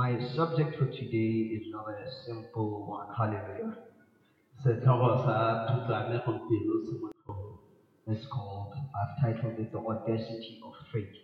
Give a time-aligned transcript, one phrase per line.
[0.00, 3.08] My subject for today is not a simple one.
[3.18, 3.72] Hallelujah.
[4.64, 5.34] setlhogo sa
[5.68, 7.58] thutlane gompieno se motlhogo
[8.08, 11.18] It's called, I've titled it The Audacity of Faith.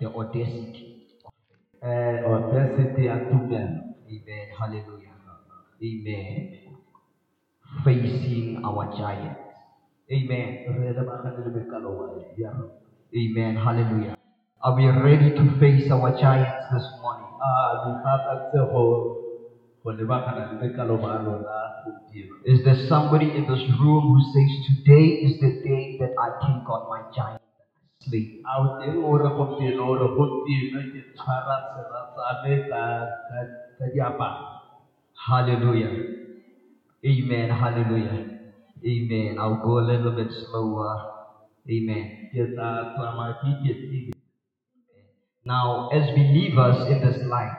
[0.00, 2.26] The Audacity of Faith.
[2.26, 3.62] um audacity tumelo
[4.14, 4.46] Amen.
[4.58, 5.14] Hallelujah.
[5.90, 6.38] Amen.
[7.84, 9.54] Facing our giants.
[10.10, 10.50] Amen.
[10.80, 12.74] re lebagane le mekaloa ya rona
[13.14, 13.54] Amen.
[13.66, 14.21] Hallelujah.
[14.62, 17.26] Are we ready to face our giants this morning?
[17.42, 18.82] Ah, a di gakantse go
[19.82, 24.50] go lebagana le mekalo ba rona gompieno Is there somebody in this room who says,
[24.68, 27.42] Today is the day that I take on my giant
[33.94, 34.36] diaparo
[35.26, 35.92] Hallelujah.
[37.04, 37.50] Amen.
[37.50, 38.16] Hallelujah.
[38.86, 39.38] Amen.
[39.40, 41.10] I'll go a little bit slower.
[41.68, 42.30] Amen.
[45.44, 47.58] Now, as believers in this life,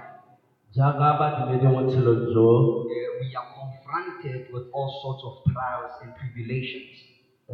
[0.76, 2.48] jaaka badumedi mo tshelong jo
[2.88, 6.96] eh, we are confronted with all sorts of trials and tribulations.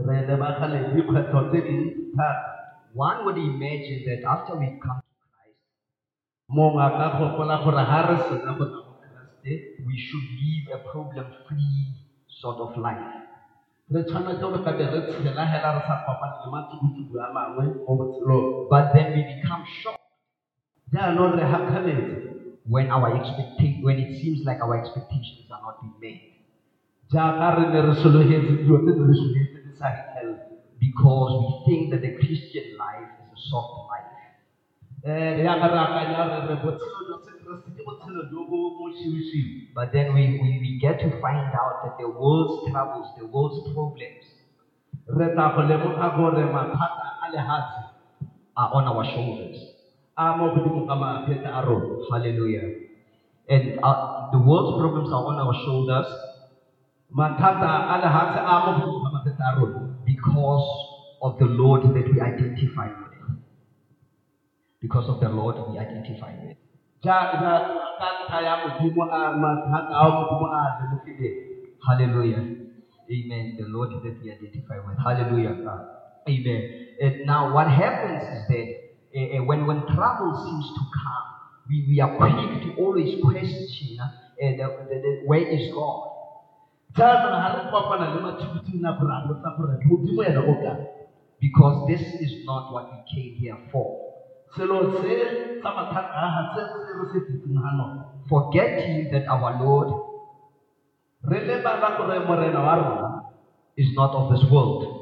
[0.07, 2.45] re lebagane le dikgwetlho tse dintsi thata
[2.93, 5.61] One would imagine that after we come to Christ,
[6.55, 9.53] mongwe a ka gopola gore ga re sena go tla mo keresete
[9.85, 11.81] we should live a problem-free
[12.41, 13.13] sort of life.
[13.93, 17.65] re tshwanetse go ka be re tshela hela re sa kopane le matsukutuku a mangwe
[17.85, 19.98] mo botshelong But then we become shocked
[20.93, 22.17] jaanong re gakgametse
[22.73, 26.19] when our expecta- when it seems like our expectations are not being met.
[27.13, 30.37] jaaka re ne re sologetse dilo tse ne re sologetse di sa fitlhelele
[30.79, 34.13] because we think that the Christian life is a soft life.
[35.03, 39.91] Eh, yaaka re akanya re re botshelo jwa sekeresete ke botshelo jo bo mošiwšiwi But
[39.95, 44.25] then we, we, we get to find out that the world's troubles, the world's problems
[45.17, 47.83] re tla go lemoga gore mathata a lehatshe
[48.57, 49.68] are on our shoulders.
[50.19, 51.61] A mo godimo ka maphete a
[52.11, 52.67] Hallelujah.
[53.49, 56.07] And uh, the world's problems are on our shoulders
[57.15, 60.67] mathata a lehatshe a mo godimo ka maphete a rona because
[61.21, 63.39] of the Lord that we identify with.
[64.81, 66.57] Because of the Lord we identify with.
[67.03, 67.65] Ja- ja-
[67.99, 71.37] ka ntlha ya a mathata a modimo a a lemogileng
[71.87, 72.43] Hallelujah.
[73.11, 73.55] Amen.
[73.57, 74.97] The Lord that we identify with.
[74.99, 75.55] Hallelujah.
[75.67, 75.81] Ah,
[76.29, 76.61] amen.
[77.01, 78.67] And now what happens is that
[79.15, 81.25] uh, when, when trouble seems to come,
[81.69, 82.33] we, we are quick
[82.63, 86.09] to always question uh, the, the, the, where is God?
[86.97, 90.87] jaanong ga re kopana le matshukutshung a gore a botsa gore modimo ene o kae
[91.39, 93.85] Because this is not what we came here for.
[94.57, 99.27] selo se sa mathata a ga se se re se fetseng ga nona Forgetting that
[99.29, 99.89] our Lord
[101.23, 103.23] re lebala gore morena
[103.77, 104.98] is not of this world.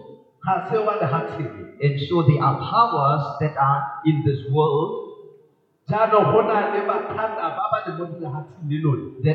[0.50, 5.04] And so there are powers that are in this world?
[5.90, 6.14] That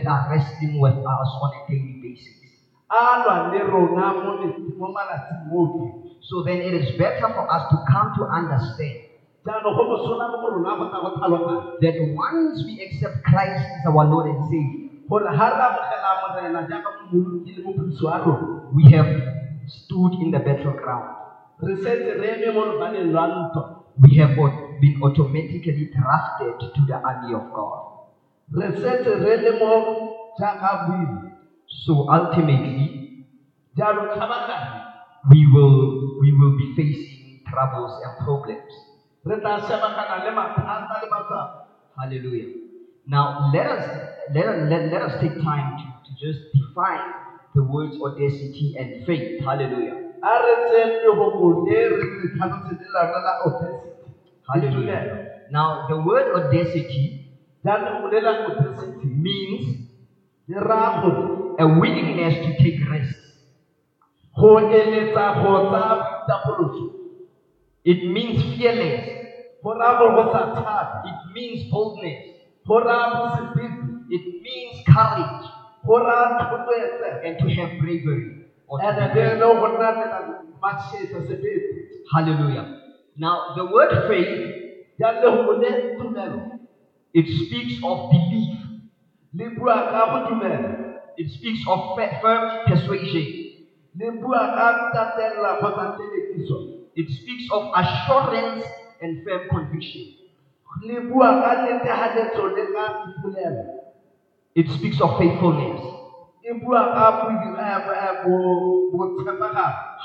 [0.06, 2.40] are wrestling with us on a daily basis.
[6.22, 9.00] So then it is better for us to come to understand.
[9.44, 9.64] That
[12.14, 14.88] once we accept Christ as our Lord and Savior,
[18.74, 21.08] we have stood in the battleground.
[21.62, 23.62] re setse re eme mo lebaleng lwa ntwa
[24.02, 24.34] We have
[24.80, 27.80] been automatically drafted to the army of God.
[28.58, 29.72] re setse re le mo
[30.40, 31.30] jaaka buile
[31.84, 33.24] So ultimately,
[35.30, 35.74] we will
[36.20, 38.72] we will be facing troubles and problems.
[39.24, 41.58] re tla shebagana le mathata le matsapa
[41.96, 42.48] Hallelujah.
[43.06, 43.84] Now let us
[44.34, 47.06] let let, let us take time to, to just define
[47.54, 49.40] the words audacity and faith.
[49.44, 49.96] Hallelujah.
[54.48, 55.28] Hallelujah.
[55.50, 57.26] Now the word audacity
[59.04, 59.76] means
[61.58, 63.38] a willingness to take risks.
[67.84, 69.04] It means fearless.
[71.04, 72.18] It means boldness.
[74.10, 75.61] It means courage
[77.24, 78.46] and to have bravery.
[78.68, 79.38] or to and be le brave.
[79.38, 80.06] le go nna le
[80.62, 81.82] matšhetso sebete
[82.12, 82.66] Hallelujah.
[83.16, 84.34] Now the word faith
[84.98, 86.58] jaanong go le tumelo
[87.14, 88.58] it speaks of belief.
[89.34, 90.70] le bua ka go dumela
[91.16, 93.26] It speaks of firm persuasion.
[93.98, 96.56] le bua ka tatelela kgotsa telekiso
[96.94, 98.64] It speaks of assurance
[99.00, 100.22] and firm conviction.
[104.54, 105.80] It speaks of faithfulness.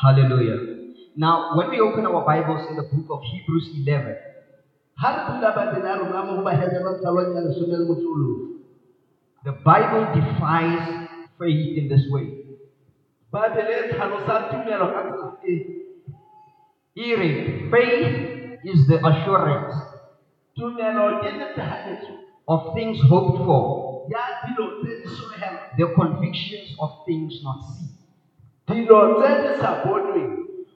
[0.01, 0.59] Hallelujah.
[1.15, 4.15] Now, when we open our Bibles in the book of Hebrews 11,
[4.95, 8.61] ha re bula badile a rona mo go bahetela tlhalong ya lesome le motlolong
[9.43, 11.09] The Bible defines
[11.39, 12.47] faith in this way.
[13.33, 15.37] babele tlhalosa tumelo ka tsela
[16.95, 19.75] Hearing, faith is the assurance
[20.57, 22.13] tumelo ke netehaletso
[22.47, 23.61] of things hoped for,
[25.77, 27.89] the convictions of things not seen.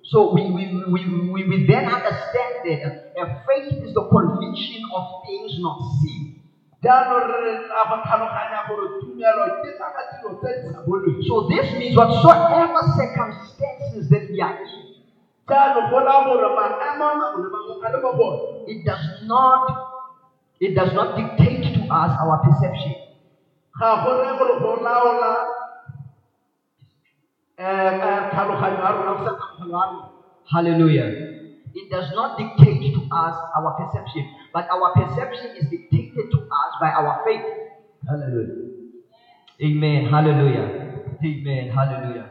[0.04, 5.24] So we, we, we, we, we then understand that a faith is the conviction of
[5.26, 6.42] things not seen.
[11.28, 14.82] So this means whatsoever circumstances that we are in,
[18.68, 19.88] it does not
[20.60, 22.96] it does not dictate to us our perception.
[23.82, 25.32] Ga go gore go laola
[27.58, 27.92] eh,
[28.30, 30.10] tlhaloganyo ya rona go sa tlhaloganyo ya rona
[30.52, 31.08] Hallelujah.
[31.74, 36.72] It does not dictate to us our perception, but our perception is dictated to us
[36.82, 37.46] by our faith.
[38.04, 38.68] Hallelujah.
[39.64, 40.12] Amen.
[40.12, 40.68] Hallelujah.
[41.24, 41.72] Amen.
[41.72, 42.28] Hallelujah.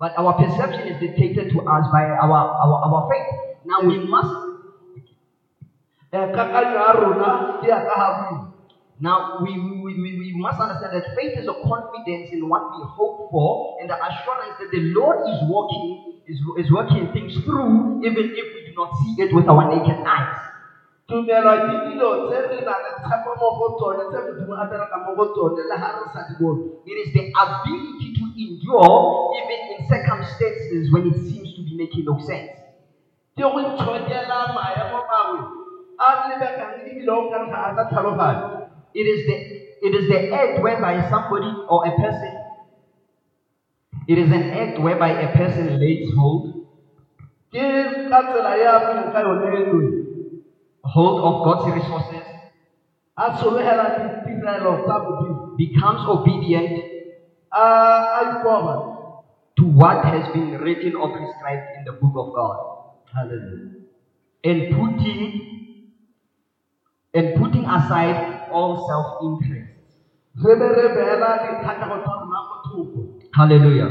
[0.00, 3.28] But our perception is dictated to us by our, our, our faith.
[3.68, 4.32] Now we must
[6.12, 7.30] eh, kakanyo ya rona
[7.60, 8.48] ke ya ka ga boi
[9.00, 9.54] now we,
[9.96, 13.88] we, we, must understand that faith is a confidence in what we hope for and
[13.88, 18.60] the assurance that the Lord is working is, is working things through even if we
[18.68, 20.36] do not see it with our naked eyes.
[21.08, 24.96] tumelo ke dilo tse re na le tshepo mo go tsone tse modimo a bereka
[25.04, 29.32] mo go tsone le ga re sa di bone It is the ability to endure
[29.40, 32.52] even in circumstances when it seems to be making no sense.
[33.32, 35.40] ke go itshokela maemo mangwe
[35.96, 40.32] a lebekang ebile o kare ga a ka tlhaloganyo It is the it is the
[40.32, 42.34] act whereby somebody or a person
[44.08, 46.64] it is an act whereby a person lays hold.
[47.52, 49.76] Ke ka tsela ya buileng ka yone eno
[50.82, 52.24] hold of God's resources,
[53.16, 56.72] a sologela ditirelo tsa modimo becomes obedient
[59.56, 62.56] to what has been written or prescribed in the book of God.
[63.12, 63.84] Hallelujah.
[64.44, 65.22] And putting
[67.12, 69.74] and putting aside all self-interest.
[70.44, 73.00] re be re beela dikgatlhego tsa rona mo thoko
[73.38, 73.90] Hallelujah.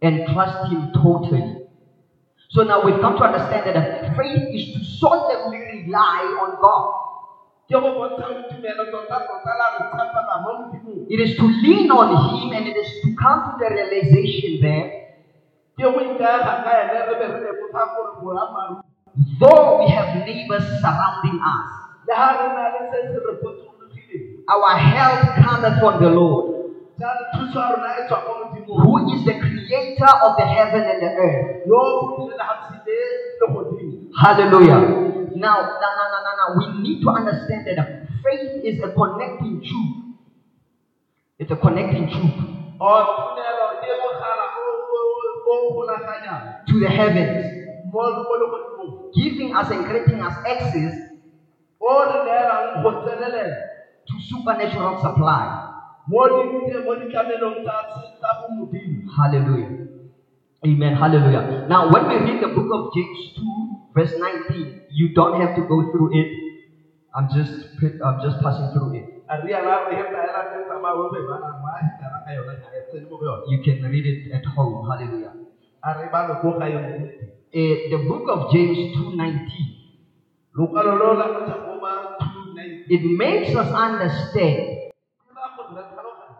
[0.00, 1.56] And trust Him totally.
[2.50, 6.84] So now we've come to understand that faith is to solemnly rely on God.
[7.68, 8.84] ke go bontsha tumelo
[9.60, 13.14] la re tshepela mo modimong It is to lean on Him and it is to
[13.22, 14.86] come to the realization that
[15.76, 18.88] ke go ikaega ka ene re be re lemoga gore boammaaruri
[19.40, 21.68] though we have neighbors surrounding us,
[22.08, 26.44] le ga re na le se se re potologileng our help cometh from the Lord,
[27.00, 31.00] jaanong thuso ya rona tswa mo modimong who is the creator of the heaven and
[31.04, 31.68] the earth.
[31.68, 32.96] yo o bopile lefatshe le
[33.40, 34.80] le godimo Hallelujah.
[35.36, 39.60] Now, now, now, now, now, now, we need to understand that faith is a connecting
[39.62, 40.18] truth.
[41.38, 42.08] It's a connecting
[45.88, 47.44] golaganyang to the heavens,
[47.88, 51.07] mo mo legodimong giving us and granting us access
[54.06, 55.46] to supernatural supply.
[56.08, 57.74] mo di- mo ditlamelong tsa
[58.16, 59.70] tsa bomodimo Hallelujah.
[60.64, 60.94] Amen.
[60.96, 61.66] Hallelujah.
[61.68, 65.62] Now, when we read the book of James 2, verse 19, you don't have to
[65.68, 66.28] go through it.
[67.14, 67.52] I'm just
[68.04, 69.06] I'm just passing through it.
[69.28, 72.68] a riala re he taela ke tsamaya o be bana ma hitara ka yona ga
[72.88, 74.80] tsene mo go yona You can read it at home.
[74.90, 75.32] Hallelujah.
[75.84, 77.08] a re ba lo go ga yone
[77.52, 79.77] Eh, the book of James 2:19
[82.90, 84.90] it makes us understand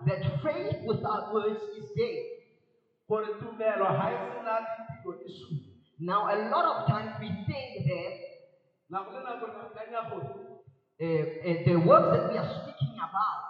[0.06, 2.25] that faith without words is dead.
[6.00, 8.12] Now, a lot of times we think that
[8.90, 8.98] uh,
[11.00, 13.42] uh, the words that we are speaking about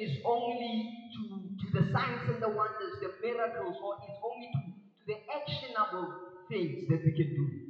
[0.00, 1.20] is only to,
[1.60, 6.14] to the signs and the wonders, the miracles, or it's only to, to the actionable
[6.48, 7.65] things that we can do.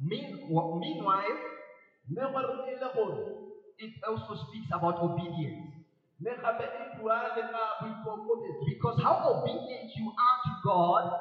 [0.00, 0.48] Mean,
[0.80, 1.38] meanwhile,
[3.78, 5.74] it also speaks about obedience.
[8.66, 11.12] Because how obedient you are to God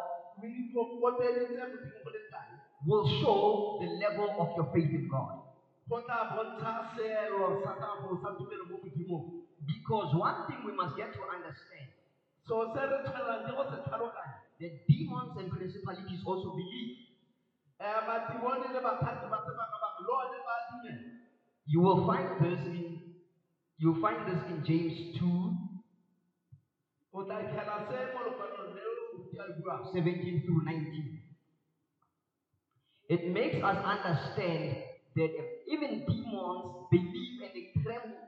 [2.86, 5.42] will show the level of your faith in God.
[9.66, 11.97] Because one thing we must get to understand
[12.48, 12.74] so
[14.60, 16.98] se demons and principalities also believe.
[21.68, 22.88] You will find this in
[23.80, 25.27] you find this in James 2,
[27.13, 28.94] o tla ikgela se mo lokwanong leo
[29.30, 31.22] ke a buang 17 through 19.
[33.10, 34.82] It makes us understand
[35.16, 35.32] that
[35.68, 38.27] even demons believe and they tremble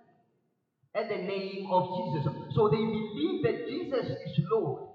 [0.96, 2.34] at the name of Jesus.
[2.56, 4.90] So they believe that Jesus is Lord.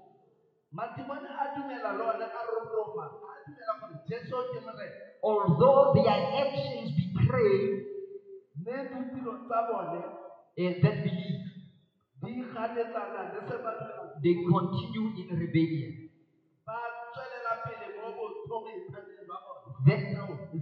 [0.75, 6.19] madimone a dumela le one a roroma a dumela gore jesu ke morena Although their
[6.43, 7.55] actions betray
[8.59, 10.01] mme ditiro tsa bone
[10.57, 11.39] eh, that belief,
[12.21, 15.93] di ganetsana le se ba dumelang they continue in rebellion.
[16.67, 16.75] ba
[17.13, 20.01] tswelela pele mo botlhogephaneng ba bone That,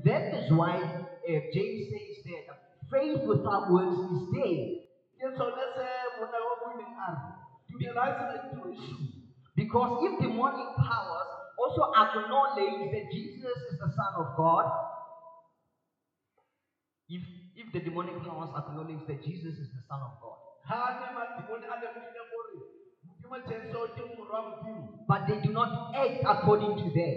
[0.05, 2.59] that is why uh, James says that
[2.91, 4.83] faith without works is dead.
[5.23, 5.87] Ke sone se
[6.19, 7.31] monna wa boimeng a re
[7.71, 8.71] dumelo a sena ditiro
[9.55, 14.65] Because if demonic powers also acknowledge that Jesus is the Son of God,
[17.07, 17.21] if,
[17.55, 20.37] if the demonic powers acknowledge that Jesus is the Son of God,
[20.67, 22.55] ga ne madimone a lemogile gore
[23.07, 25.05] modimo jesu ke morwa modimo.
[25.07, 27.15] But they do not act according to that,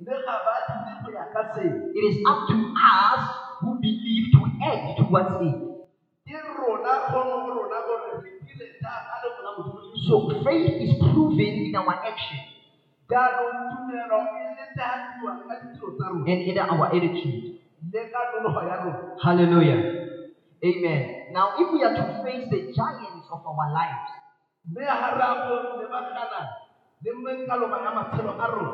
[0.00, 1.92] mme ga ba dire go ya ka seo.
[1.92, 2.58] It is up to
[2.94, 3.22] us
[3.60, 5.73] who believe to act towards it.
[10.06, 12.38] So faith is proven in our action
[16.26, 17.58] and in our attitude.
[19.22, 19.78] Hallelujah.
[20.64, 21.26] Amen.
[21.32, 24.10] Now, if we are to face the giants of our lives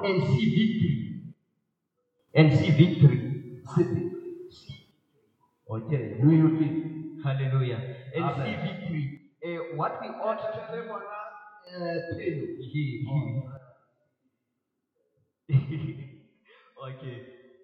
[0.02, 1.22] and see victory,
[2.34, 3.18] and see victory,
[5.68, 6.89] okay
[7.24, 7.80] hallelujah,
[8.14, 8.46] and Amen.
[8.46, 10.86] see victory, eh, what we ought to um phelo
[16.88, 17.16] okay,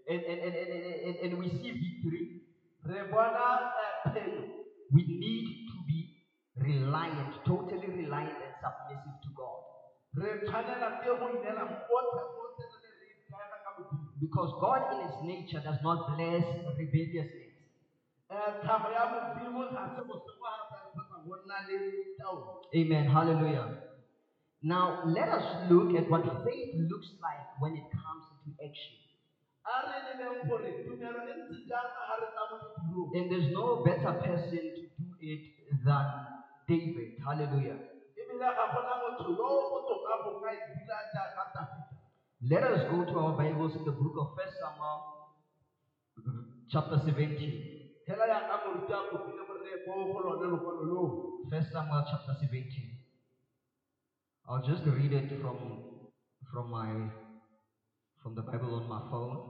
[0.09, 2.43] and, and, and, and, and, and we see victory,
[2.87, 4.53] um
[4.93, 5.99] we need to be
[6.57, 9.61] reliant, totally reliant and submissive to God.
[10.17, 14.83] re tshwanela ke go inela gotlhe gotlhe re le re ikaega ka modimo Because God
[14.95, 16.45] in His nature does not bless
[16.79, 17.46] rebelliousness.
[18.29, 18.37] Eh,
[22.75, 23.07] Amen.
[23.07, 23.79] Hallelujah.
[24.63, 28.97] Now, let us look at what faith looks like when it comes into action.
[29.67, 33.83] a re lebeng gore tumelo ntse jang ga re tla mo ditirong And there's no
[33.87, 35.43] better person to do it
[35.87, 36.07] than
[36.69, 37.19] David.
[37.27, 37.79] Hallelujah.
[38.21, 41.87] ebile ga gona motho yo o botoka go ka dira jaaka dafita
[42.53, 44.99] Let us go to our Bibles in the book of First Samuel,
[46.71, 47.76] chapter 17.
[51.51, 52.71] First Samuel chapter 17.
[54.49, 55.59] I'll just read it from
[56.53, 57.11] from my
[58.23, 59.43] from the Bible on my phone.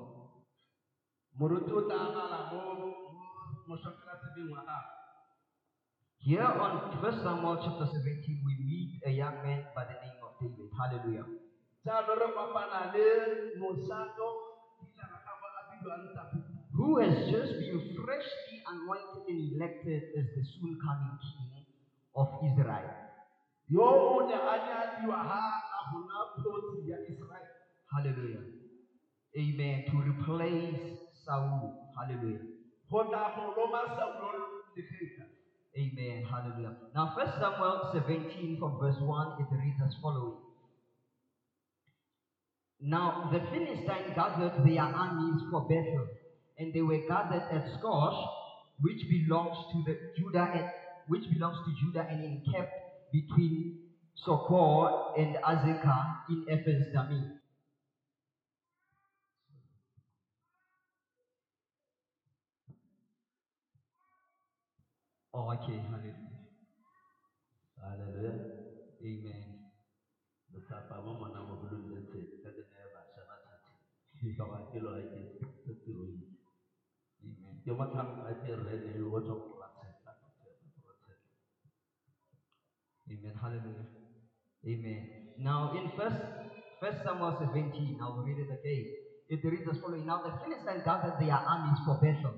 [6.17, 10.33] Here on First Samuel chapter 17, we meet a young man by the name of
[10.41, 10.73] David.
[10.73, 11.27] Hallelujah.
[16.77, 21.65] Who has just been freshly anointed and elected as the soon coming king
[22.15, 22.91] of Israel.
[27.93, 28.45] Hallelujah.
[29.39, 29.85] Amen.
[29.91, 31.93] To replace Saul.
[31.99, 32.41] Hallelujah.
[35.79, 36.25] Amen.
[36.31, 36.77] Hallelujah.
[36.95, 40.39] Now, First Samuel 17 from verse 1, it reads as following.
[42.81, 46.07] Now, the Philistines gathered their armies for battle,
[46.59, 48.27] and they were gathered at Skosh,
[48.81, 50.67] which belongs to the Judah and
[51.09, 52.73] which belongs to Judah and encamped
[53.13, 53.79] between
[54.27, 57.39] Sokor and Azekah in Ephes Damim.
[65.35, 66.37] Oh, okay, hallelujah.
[67.87, 68.33] haleluya
[69.05, 69.43] Amen.
[70.51, 72.89] botlhapa mo mona mo bololetseng ka dina ya
[83.11, 83.35] Amen.
[83.41, 83.87] Hallelujah.
[84.67, 85.09] Amen.
[85.39, 86.17] Now in first
[86.81, 88.87] first Samuel 17, I'll read it again.
[89.29, 90.07] It reads as following.
[90.07, 92.35] Now the Philistines gathered their armies for battle.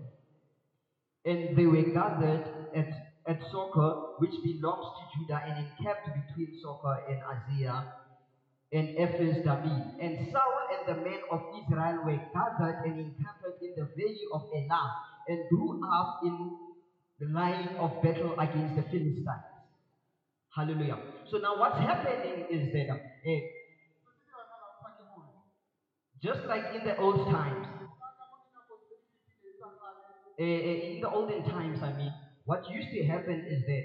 [1.24, 2.88] And they were gathered at,
[3.26, 7.92] at Sokor, which belongs to Judah, and encamped between Sokor and Azia
[8.72, 9.96] and Ephes Damim.
[10.00, 14.42] And Saul and the men of Israel were gathered and encamped in the valley of
[14.54, 14.92] Elah,
[15.28, 16.36] and grew up in
[17.20, 19.26] the line of battle against the Philistines.
[20.54, 20.98] Hallelujah.
[21.30, 22.88] So now what's happening is that
[23.24, 23.40] eh,
[26.22, 27.66] just like in the old times,
[30.38, 32.12] eh, in the olden times, I mean,
[32.44, 33.84] what used to happen is that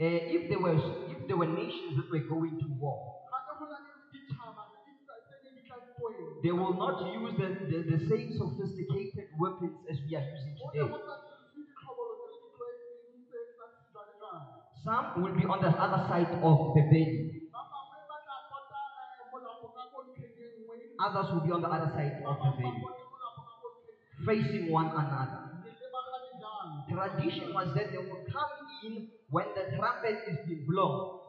[0.00, 0.74] Uh, if there were
[1.12, 2.96] if there were nations that were going to war,
[3.30, 6.72] ga ke go na le ditšhaba di tsa- tse ne di tla ntweng they will
[6.74, 10.84] not use the, the, the same sophisticated weapons as we are using today.
[10.88, 15.68] go sa dirise ditlhobolo tse di tlwaetseng tse tsa sejwalejwale Some will be on the
[15.76, 17.44] other side of the valley.
[17.52, 21.52] ba bangwe ba tla pota eh, molapo ka ko ntlheng e nngwe Others will be
[21.52, 24.66] on the other side of the bangwe ba valley, pote molapo ka ko ntlheng facing
[24.72, 25.42] one another.
[25.64, 28.52] le lebagane jalo Tradition was that they would come
[28.88, 28.94] in
[29.28, 31.20] when the trumpet is being blown.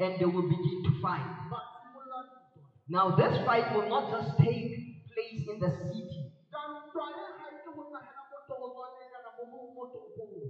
[0.00, 1.26] And they will begin to fight.
[2.88, 4.70] Now, this fight will not just take
[5.12, 6.30] place in the city,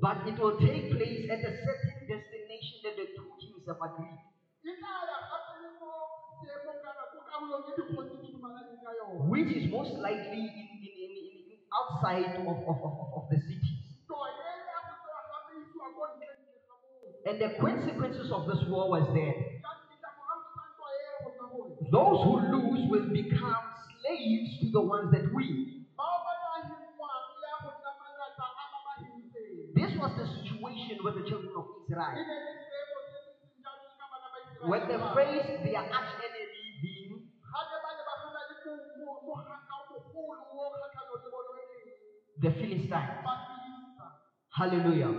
[0.01, 4.19] but it will take place at a certain destination that the two kings have agreed.
[9.29, 11.11] which is most likely in, in,
[11.53, 13.54] in, outside of, of, of, of- the cities.
[17.27, 19.85] And the consequences of this war was e gore
[21.91, 23.65] those who lose will become
[24.03, 25.85] slaves to the ones that win.
[29.75, 32.25] This was the situation with the children of Israel.
[34.67, 37.23] When they faced their arch enemy being
[42.41, 42.91] the Philistines.
[44.51, 45.15] Hallelujah.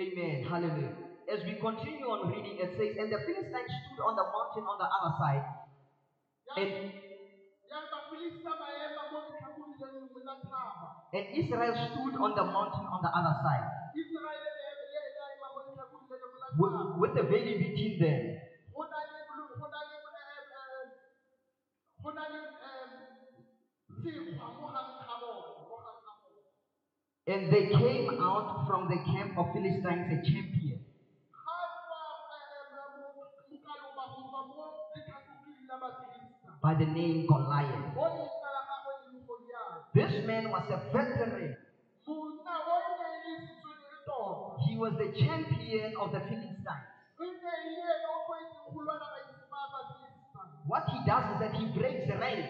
[0.00, 0.44] Amen.
[0.44, 1.01] Hallelujah.
[1.32, 4.76] As we continue on reading, it says, And the Philistines stood on the mountain on
[4.76, 5.40] the other side,
[6.60, 6.92] and,
[7.72, 12.44] yang bafilista ba ema mo letlhakoreng le lengwe la thaba and Israel stood on the
[12.44, 13.64] mountain on the other side,
[13.96, 17.56] iseraele le eme- le le ema mo letlhakoreng le lengwe la with, with the valley
[17.64, 18.20] between them.
[18.76, 20.12] go na le bolo- go na le go
[22.12, 22.40] na le
[24.04, 26.44] sekgwa mo gareng ga bone mo gareng ga bone
[27.24, 30.76] And they came out from the camp of Philistines a champion,
[31.32, 32.00] ga tswa
[32.36, 33.16] eh, mo-
[33.48, 34.60] mokalo ba go tswa mo
[34.92, 37.94] letlhakoreng la bafilista by the name Goliath.
[39.94, 41.56] This man was a veteran.
[44.66, 46.58] He was the champion of the Philistines.
[50.66, 52.46] What he does is that he breaks rank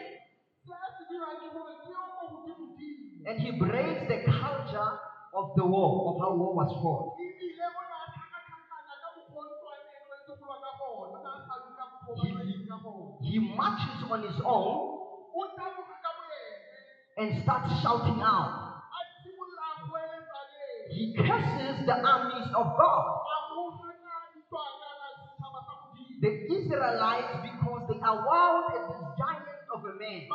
[1.22, 4.92] mo godimo-dimo and he breaks the culture
[5.35, 7.16] of the war, of how war was fought.
[10.29, 10.71] Gona
[13.23, 14.99] He marches on his own
[17.19, 18.83] and starts shouting out.
[20.91, 23.19] He curses the armies of God.
[26.21, 29.43] The Israelites, because they are wild at this giant
[29.75, 30.29] of a man,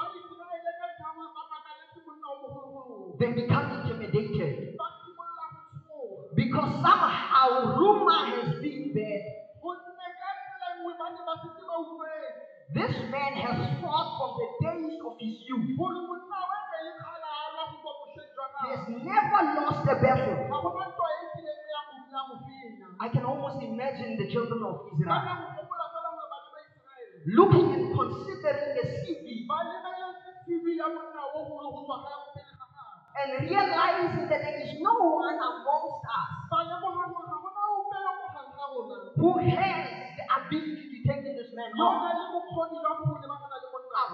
[3.20, 4.78] they become intimidated.
[6.36, 8.67] Because somehow rumor has been
[19.44, 20.50] never lost a battle.
[23.00, 25.22] I can almost imagine the children of Israel
[27.28, 29.46] looking and considering the CV
[33.18, 36.30] and realizing that there is no one amongst us
[39.18, 39.86] who has
[40.18, 42.18] the ability to take this man on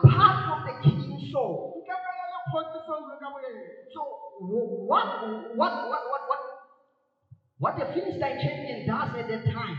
[0.04, 1.73] apart from the King's soul.
[2.54, 4.02] So
[4.46, 5.08] what
[5.58, 6.42] what what what what
[7.58, 9.78] what the Philistine champion does at that time?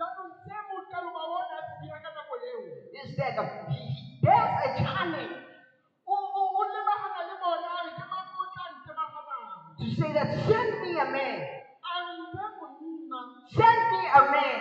[0.00, 2.60] Jaanong se mokalo ba a se dira ka nako eo
[2.96, 3.36] is that
[3.68, 5.36] he, he bears a challenge.
[9.78, 11.36] To say that send me a man,
[11.84, 13.20] a re mpe monna
[13.52, 14.58] send me a man.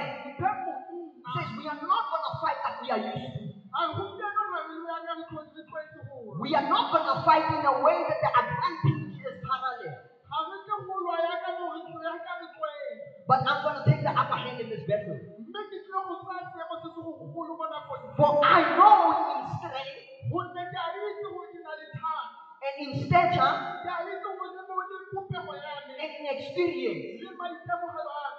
[1.34, 3.41] Says we are not going to fight like we are used to.
[6.43, 9.95] We are not going to fight in a way that the advantage is parallel.
[13.27, 15.15] But I'm going to take the upper hand in this battle.
[18.17, 20.03] For I know in strength
[22.63, 23.53] and in stature
[25.93, 27.03] and in experience,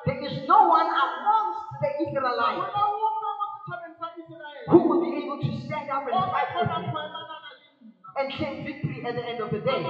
[0.04, 2.68] there is no one amongst the Israelites
[4.68, 6.52] who will be able to stand up and fight
[8.16, 9.82] and claim victory at the end of the day.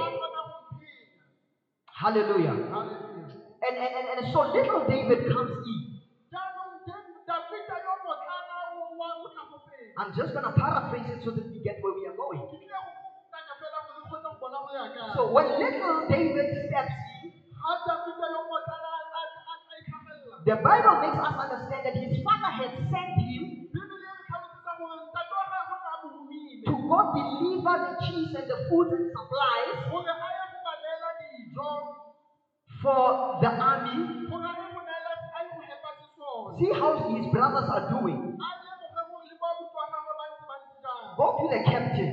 [1.93, 2.67] Hallelujah.
[2.69, 3.29] Hallelujah.
[3.65, 5.99] And, and, and, and so little David comes in.
[9.97, 12.43] I'm just going to paraphrase it so that we get where we are going.
[15.15, 17.31] So when little David steps in,
[20.45, 22.04] the Bible makes us understand that he
[28.69, 29.77] food and supplies
[32.81, 33.97] for the army.
[36.59, 38.37] See how his brothers are doing.
[41.17, 42.11] Go to the captain.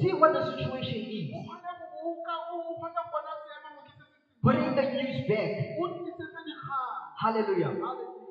[0.00, 1.30] See what the situation is.
[4.42, 5.50] Bring the news back.
[7.20, 7.72] Hallelujah.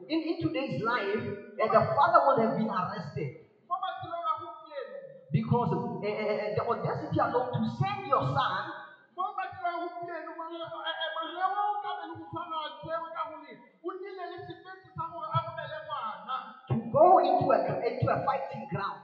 [0.10, 1.24] In, in today's life,
[1.58, 3.39] the father would have been arrested
[5.32, 8.64] because eh, eh, eh, the audacity alone to send your son
[16.70, 19.02] to go into a, into a fighting ground.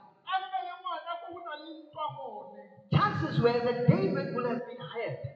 [2.91, 5.34] Chances were that David would have been hurt.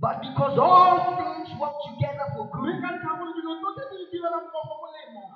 [0.00, 2.76] But because all things work together for good.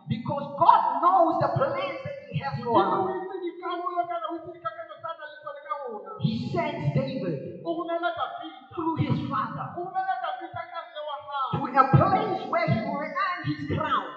[0.08, 3.04] Because God knows the plans that He has for us.
[6.20, 7.62] He sends David
[8.74, 9.66] through his father
[11.52, 14.08] to a place where he will earn his crown.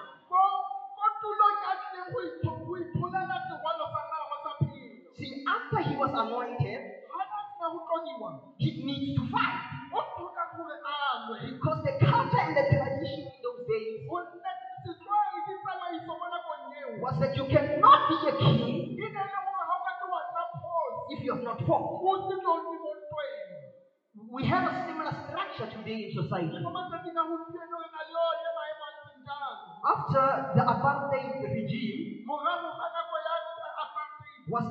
[5.18, 6.80] See, after he was anointed,
[24.36, 26.60] We have a similar structure today in society.
[29.80, 32.28] After the apartheid regime
[34.46, 34.64] was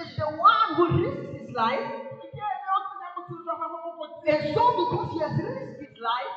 [0.00, 1.88] If the one who risks his life,
[4.26, 6.29] and so because he has risked his life,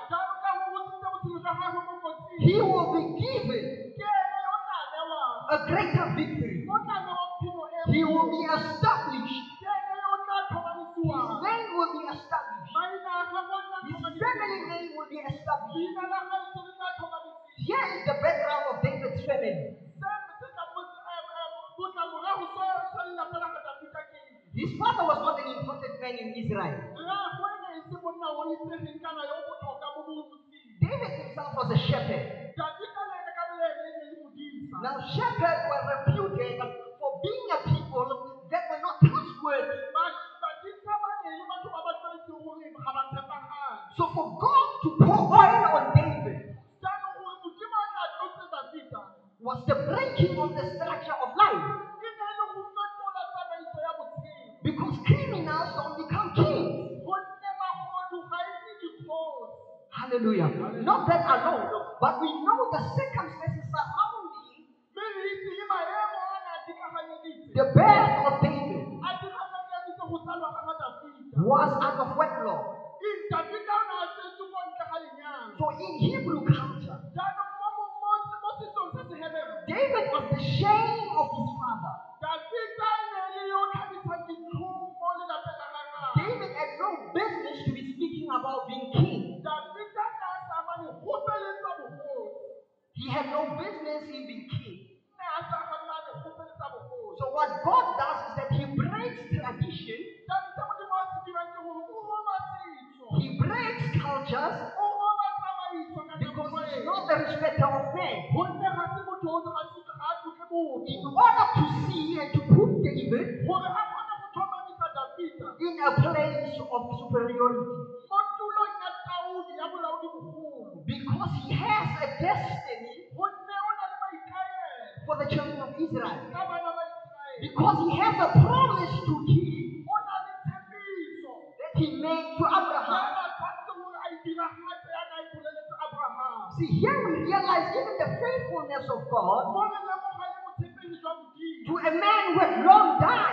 [142.35, 143.32] were long died.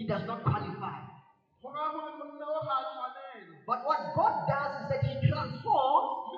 [0.00, 0.96] He does not qualify.
[3.66, 6.32] But what God does is that He transforms.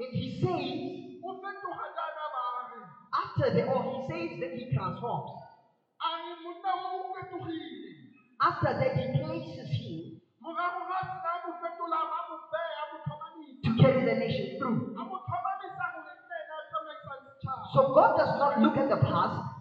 [0.00, 1.20] And He says,
[3.12, 5.30] after the or He says that He transforms.
[8.40, 10.16] After that, He places Him
[13.64, 14.96] to carry the nation through.
[17.74, 19.59] So God does not look at the past.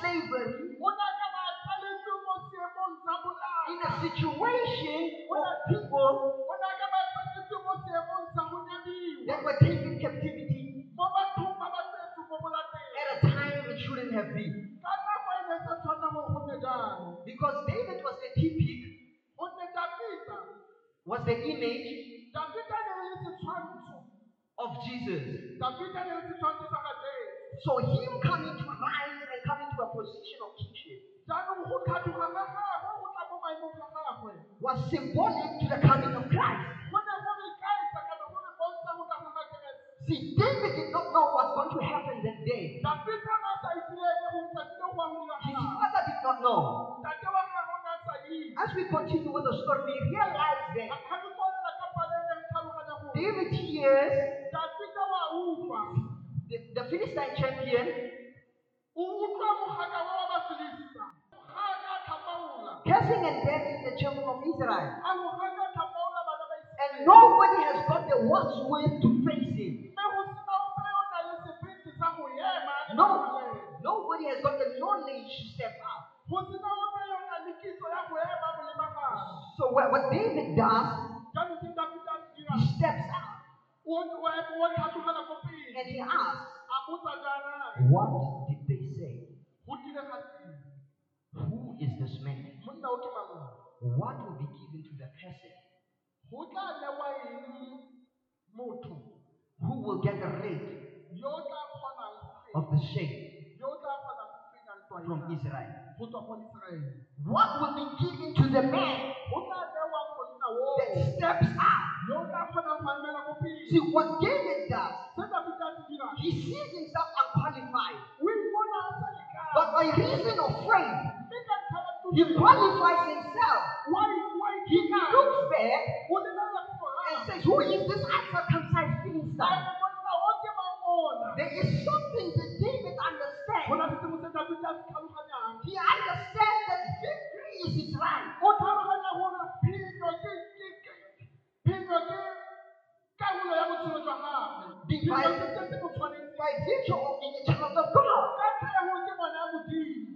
[0.00, 0.54] slavery.
[3.68, 4.29] In a situation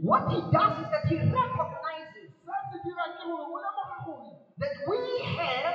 [0.00, 2.31] What he does is that he recognizes
[4.59, 5.00] that we
[5.37, 5.74] have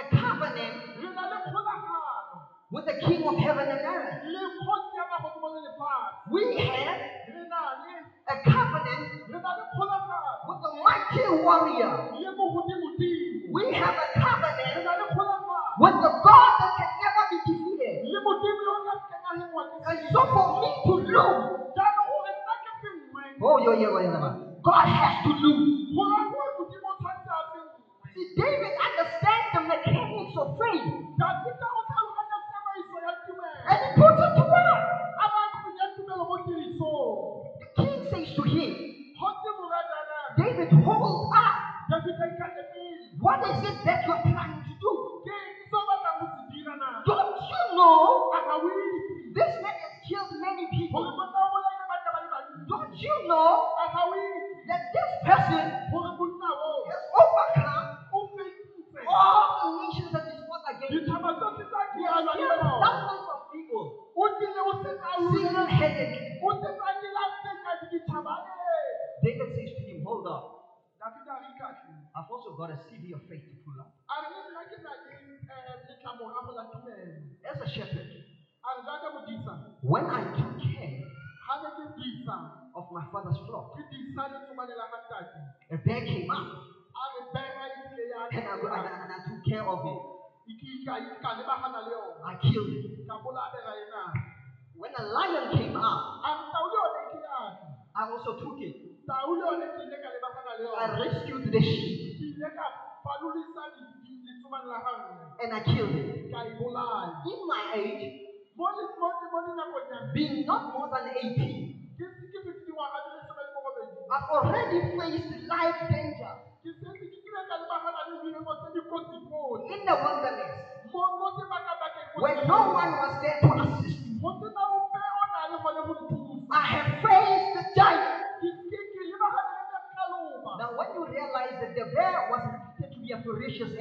[0.00, 0.76] a covenant
[2.70, 4.14] with the King of heaven and earth.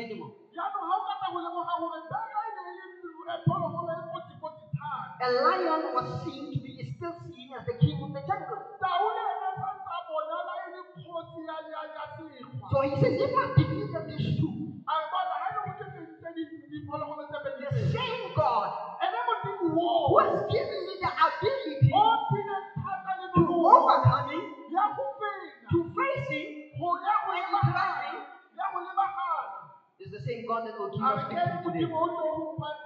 [0.08, 0.34] ejimo.
[5.20, 8.64] A lion was seen to be still seen as the king of the jungle.
[12.72, 14.57] So he says, if I defeat them, these two,
[31.82, 32.77] sabe?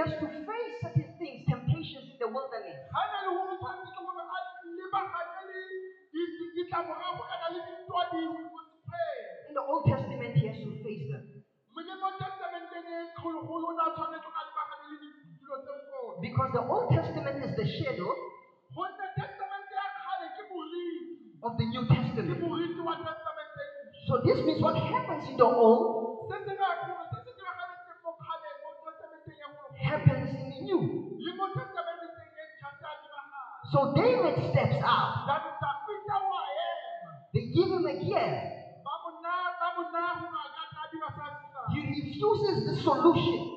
[0.00, 2.80] has to face certain things, temptations in the wilderness.
[9.48, 11.44] In the Old Testament, he has to face them.
[16.20, 18.10] Because the Old Testament is the shadow
[21.42, 22.40] of the New Testament.
[24.08, 25.99] So this means what happens in the Old
[34.50, 35.26] steps up.
[37.34, 38.42] They give him a gear.
[41.72, 43.49] He refuses the solution.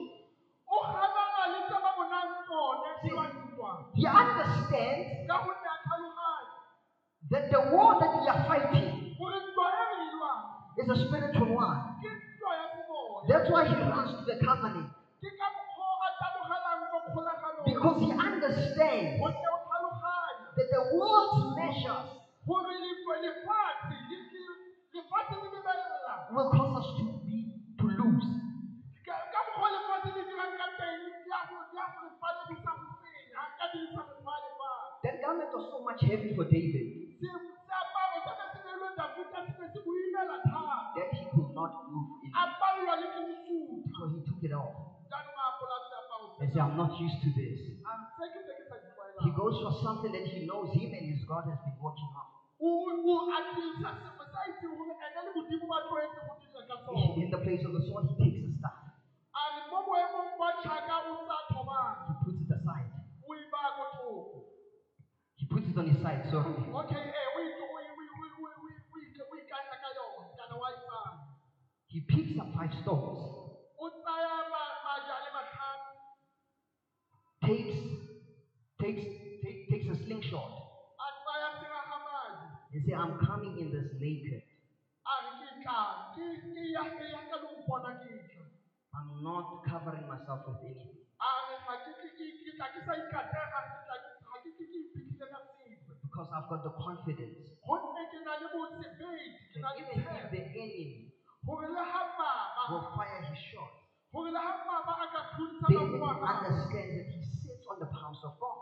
[105.69, 108.57] David understands that he sits on the palms of God.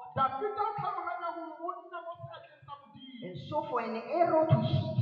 [3.23, 5.00] And so for an arrow to hit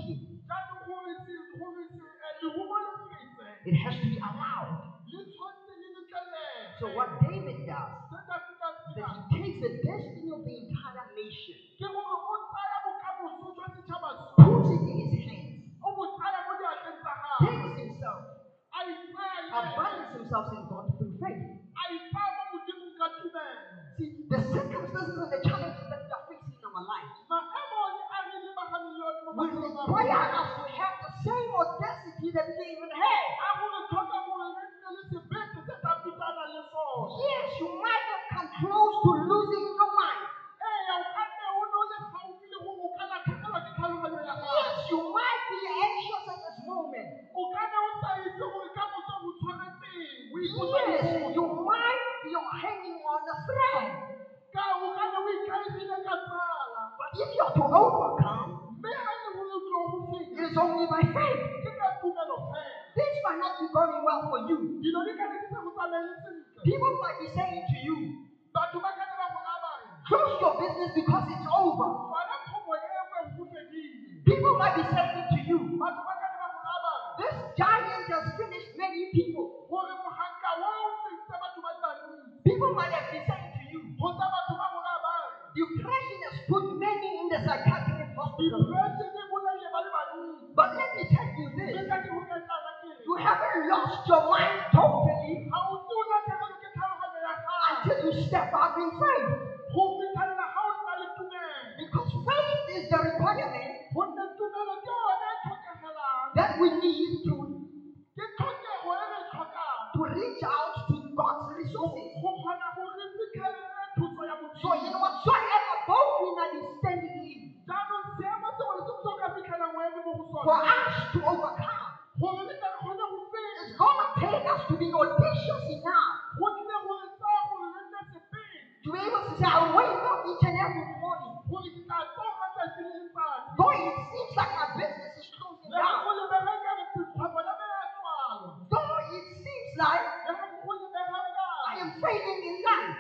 [141.82, 142.96] in faith and in life.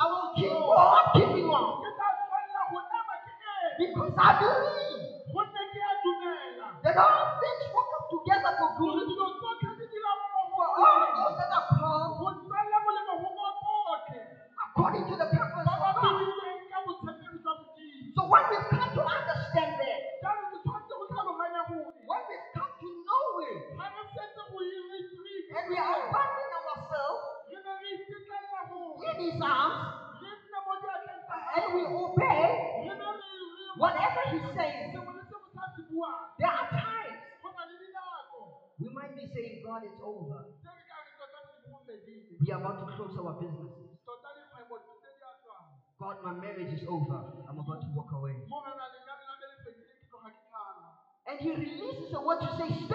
[0.00, 1.80] I will keep on keeping on.
[3.78, 5.08] Because I believe
[6.82, 7.35] that all
[51.46, 52.85] you release what you say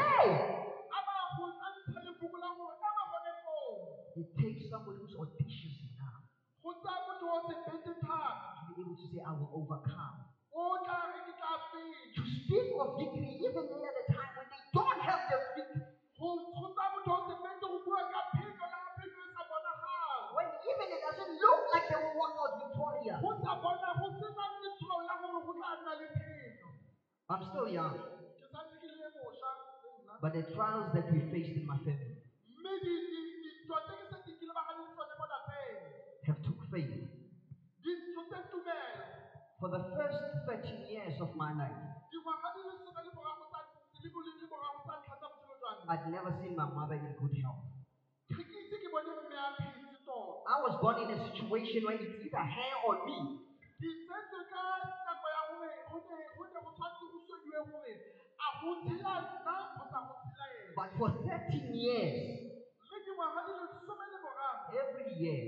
[65.21, 65.43] year,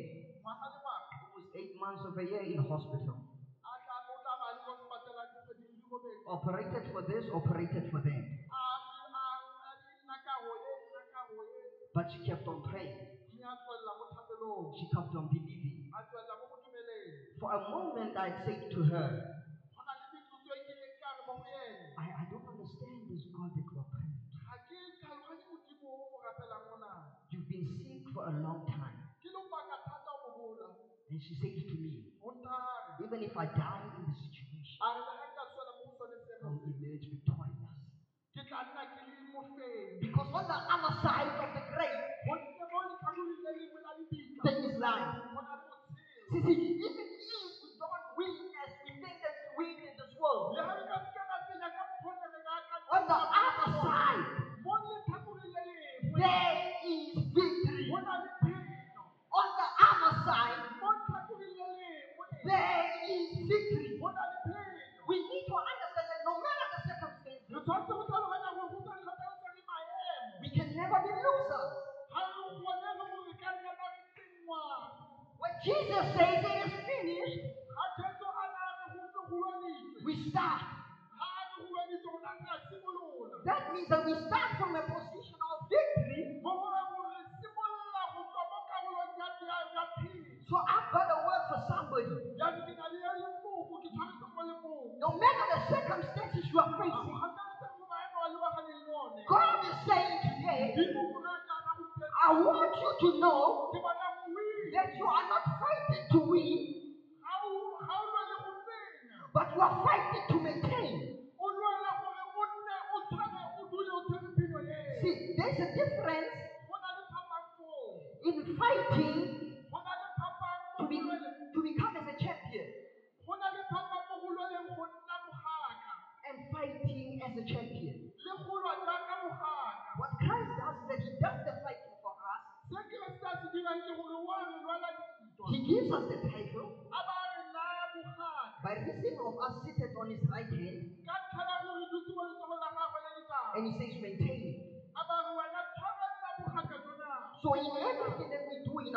[1.21, 3.17] who was eight months of a year in hospital.
[6.27, 8.23] Operated for this, operated for that.
[11.95, 12.97] But she kept on praying.
[14.77, 15.91] She kept on believing.
[17.39, 19.09] For a moment, I said to her,
[21.97, 24.17] I, I don't understand this God that we're praying.
[27.31, 28.72] You've been sick for a long time.
[31.13, 32.09] And she said to me,
[33.05, 37.53] even if I die in the situation, I will emerge victorious.
[40.01, 41.62] Because on the other side of the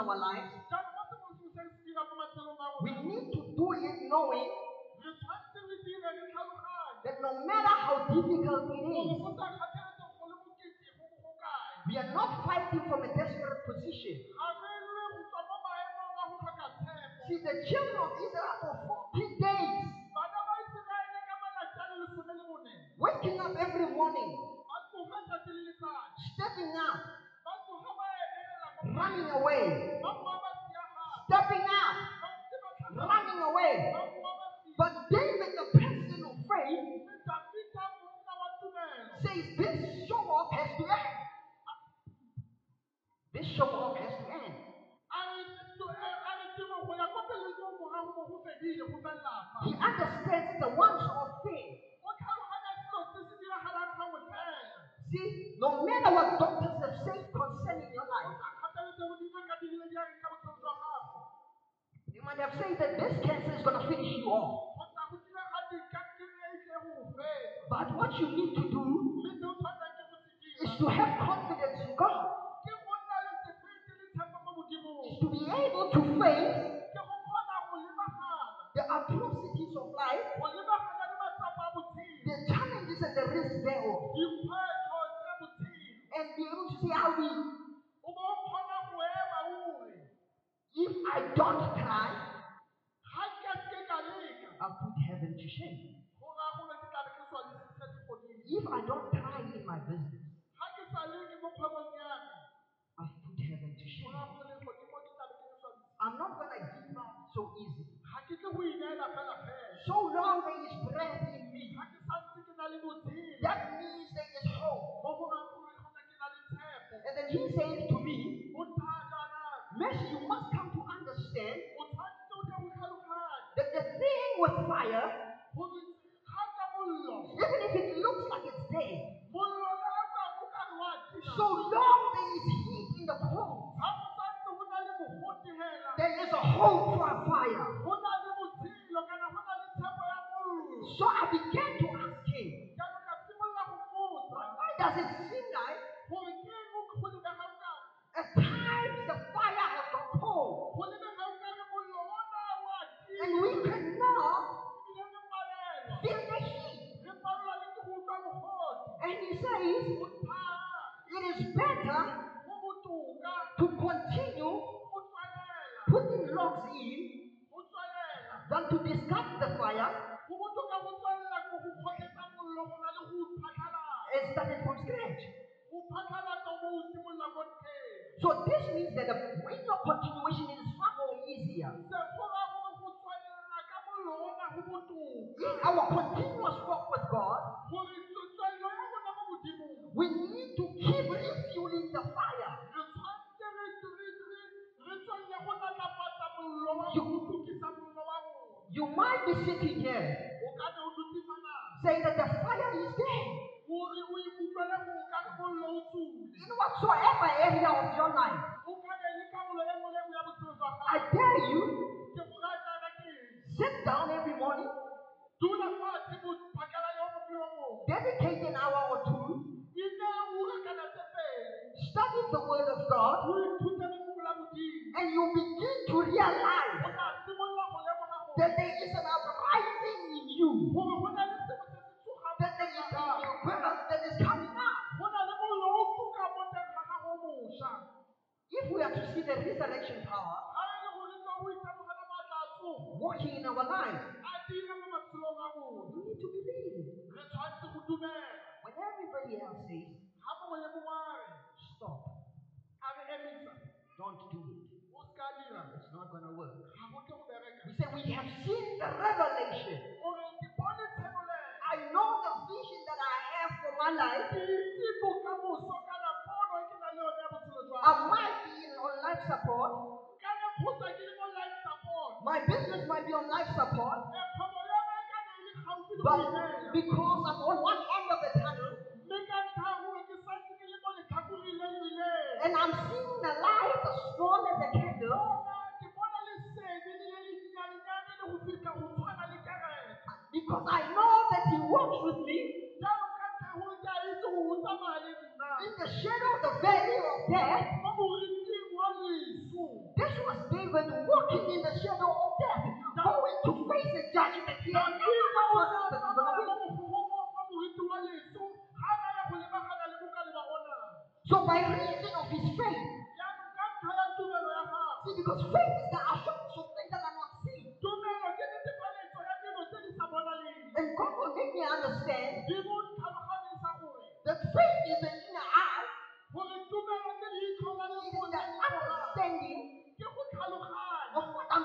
[0.08, 0.55] our life.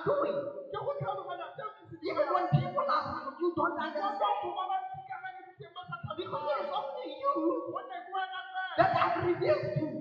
[0.06, 0.38] doing.
[2.04, 4.18] Even when people are saying you don't understand.
[6.18, 7.74] Because it is only you
[8.78, 10.01] that have revealed to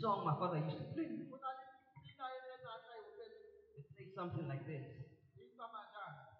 [0.00, 1.08] song my father used to play.
[3.76, 4.84] It says something like this.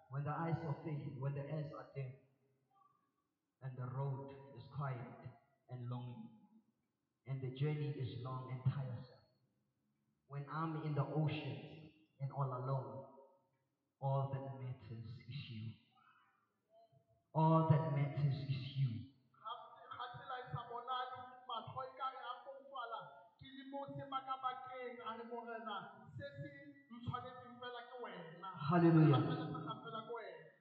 [0.09, 2.11] When the eyes of faith, when the eyes are dim,
[3.63, 5.19] and the road is quiet
[5.69, 6.29] and lonely,
[7.27, 9.23] and the journey is long and tiresome.
[10.27, 11.57] When I'm in the ocean
[12.21, 13.03] and all alone,
[14.01, 15.71] all that matters is you.
[17.35, 18.91] All that matters is you.
[19.43, 19.53] ga
[19.97, 21.17] ga tsela e sa bonale
[21.49, 22.99] matlho e kare a foufala
[23.39, 25.77] ke le mo sebakabakeng a re morena
[26.17, 26.49] se se
[26.93, 29.23] ntshwanetseng fela ke wena Hallelujah.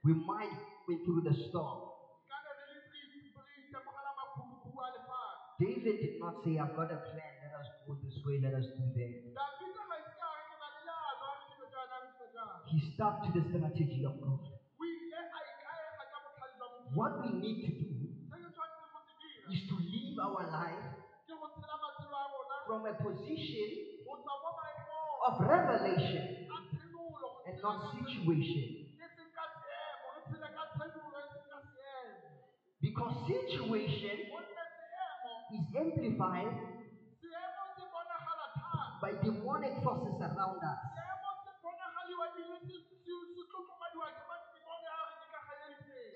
[0.04, 0.54] We might
[0.86, 1.82] go through the storm.
[5.58, 8.66] David did not say, I've got a plan, let us go this way, let us
[8.78, 9.26] do that.
[12.70, 14.38] He stuck to the strategy of God.
[16.94, 17.90] What we need to do
[19.50, 20.94] is to live our life
[22.66, 23.70] from a position
[25.26, 26.45] of revelation
[27.62, 28.86] not situation.
[32.80, 34.18] Because situation
[35.52, 36.54] is amplified
[39.02, 40.78] by demonic forces around us.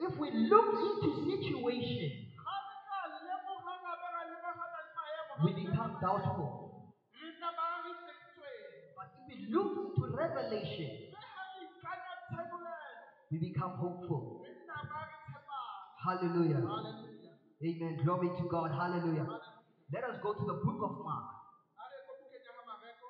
[0.02, 2.10] If we look into situation,
[5.44, 6.92] we become doubtful.
[8.96, 14.42] But if we look into revelation, mme ga re ikanya tshenolelo we become hopeful.
[14.44, 15.68] re nna ba re tshepang
[16.04, 16.62] Hallelujah.
[17.62, 17.92] Amen.
[18.04, 18.70] Glory to God.
[18.72, 19.26] Hallelujah.
[19.28, 21.28] halleluja Let us go to the book of Mark.
[21.78, 23.06] a re ko bukeng ya ga mareko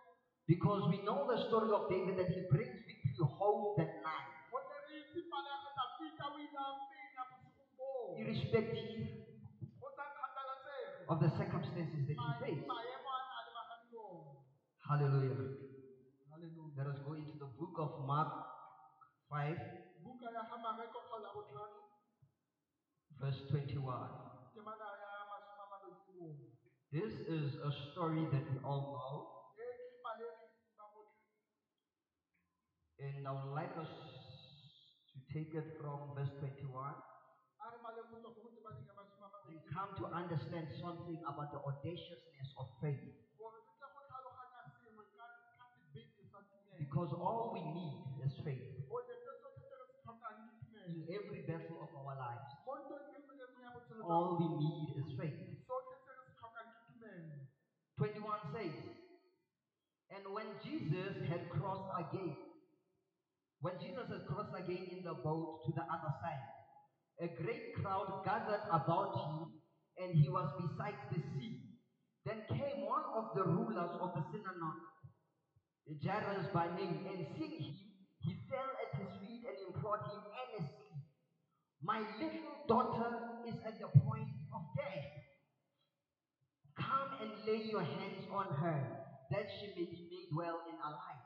[0.50, 4.76] Because we know the story of David that he brings victory home that night, gonne
[4.90, 9.06] re itse pale ya ga davida o ile a fenya bosigong boo irrespective
[9.80, 12.66] go sa kgathalesege of the circumstances that he faced.
[12.68, 14.36] maemo a na le bagane le one
[14.90, 15.38] Hallelujah.
[16.76, 18.32] Let us go into the book of Mark
[19.30, 19.54] 5,
[20.02, 21.78] buka ya ga mareko kgaolo ya botlhano
[23.20, 24.08] verse 21.
[24.54, 26.46] temana ya masome a mabedi le bongwe
[26.92, 29.14] This is a story that we all know,
[32.98, 33.86] and I would like us
[35.12, 36.94] to take it from verse 21
[37.62, 40.66] a re bale go tswa go go tebaneng ya masome a and come to understand
[40.82, 43.04] something about the audaciousness of faith.
[46.78, 47.94] Because all we need
[48.26, 51.90] is faith gonne se tsotlhe se re se tlhokang ke tumelo in every battle of
[52.00, 52.50] our lives.
[52.66, 55.38] mo ntong e nngwe le nngwe ya botshelo jwa All we need is faith.
[55.70, 57.46] sotlhe se re se tlhokang ke tumelo
[57.94, 58.74] 21 says,
[60.11, 62.34] And when Jesus had crossed again,
[63.61, 66.42] when Jesus had crossed again in the boat to the other side,
[67.22, 69.62] a great crowd gathered about him,
[70.02, 71.78] and he was beside the sea.
[72.26, 74.82] Then came one of the rulers of the synagogue,
[76.02, 77.78] Jairus by name, and seeing him,
[78.26, 80.98] he fell at his feet and implored him earnestly,
[81.80, 85.09] My little daughter is at the point of death.
[86.76, 88.80] Come and lay your hands on her,
[89.30, 91.24] that she may be made well and alive.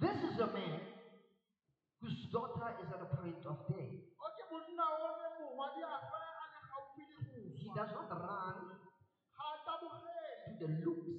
[0.00, 0.78] This is a man
[2.00, 3.94] whose daughter is at the point of death.
[4.22, 8.56] oke monna one mogwadi a fe a le gaufi le go He does not run
[9.34, 11.10] ga a tabogele to the looks,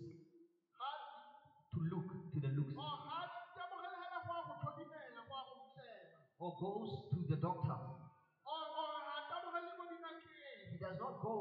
[1.73, 5.21] to look to the looks, oh, o ga a tabogele hela go a go tlhodimela
[5.27, 7.79] go a go tlhela or goes to the doctor.
[8.47, 11.33] or or ga a tabogele ko dinakeng He does not go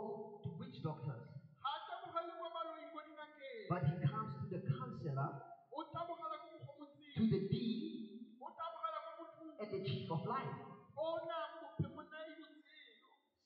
[0.45, 1.25] to witch doctors,
[1.65, 5.31] ga a tabogele ko baloing ko dinakeng but he comes to the counselor,
[5.73, 6.85] o tabogela ko
[7.17, 10.53] to the dean, o tabogela ko mothong and the chief of life.
[11.01, 12.29] o nang mophemonai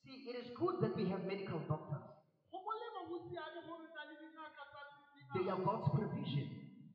[0.03, 2.03] See, it is good that we have medical doctors.
[2.51, 4.83] go molemo go siame gore na le dingaka tsa
[5.39, 6.49] They are God's provision.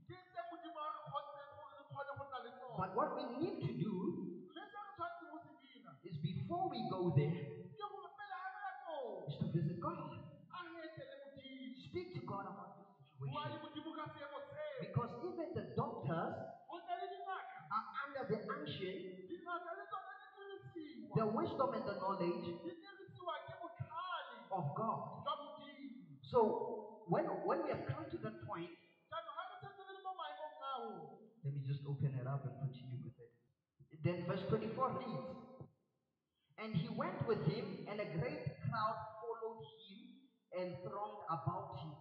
[0.03, 3.09] ke tse modimo a re kgontseng gore re kgone go nna le tsone But what
[3.15, 3.93] we need to do
[4.51, 7.41] mme se re tshwanetse go se dira is before we go there,
[7.73, 9.97] ke gore pele a re ya koo is to visit God.
[9.97, 12.91] a re etele modimo Speak to God about this
[13.23, 13.63] bua le situation.
[13.65, 16.35] modimo ka seemo seo Because even the doctors
[16.69, 18.23] go nne le dingaka are under
[18.67, 23.53] the unction, dingaka le tsone di dirisiwa the wisdom and the knowledge di dirisiwa ke
[23.63, 25.23] botlhale of God.
[26.21, 28.67] So when when we have come to that point,
[29.07, 30.83] jaanong ga re setse re le mo maemong ao
[31.43, 33.31] let me just open it up and continue with it.
[34.03, 35.31] Then verse 24 reads,
[36.59, 40.03] And he went with him, and a great crowd followed him
[40.51, 41.95] and thronged about him.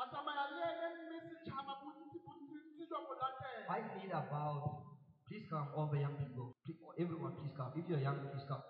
[0.00, 4.91] a tsamaya le ene mme setšhaba bontsi bontsi jwa mo latela I need about,
[5.32, 6.52] please come, all the young people.
[6.60, 7.72] Please, everyone, please come.
[7.72, 8.60] If you're young, please come.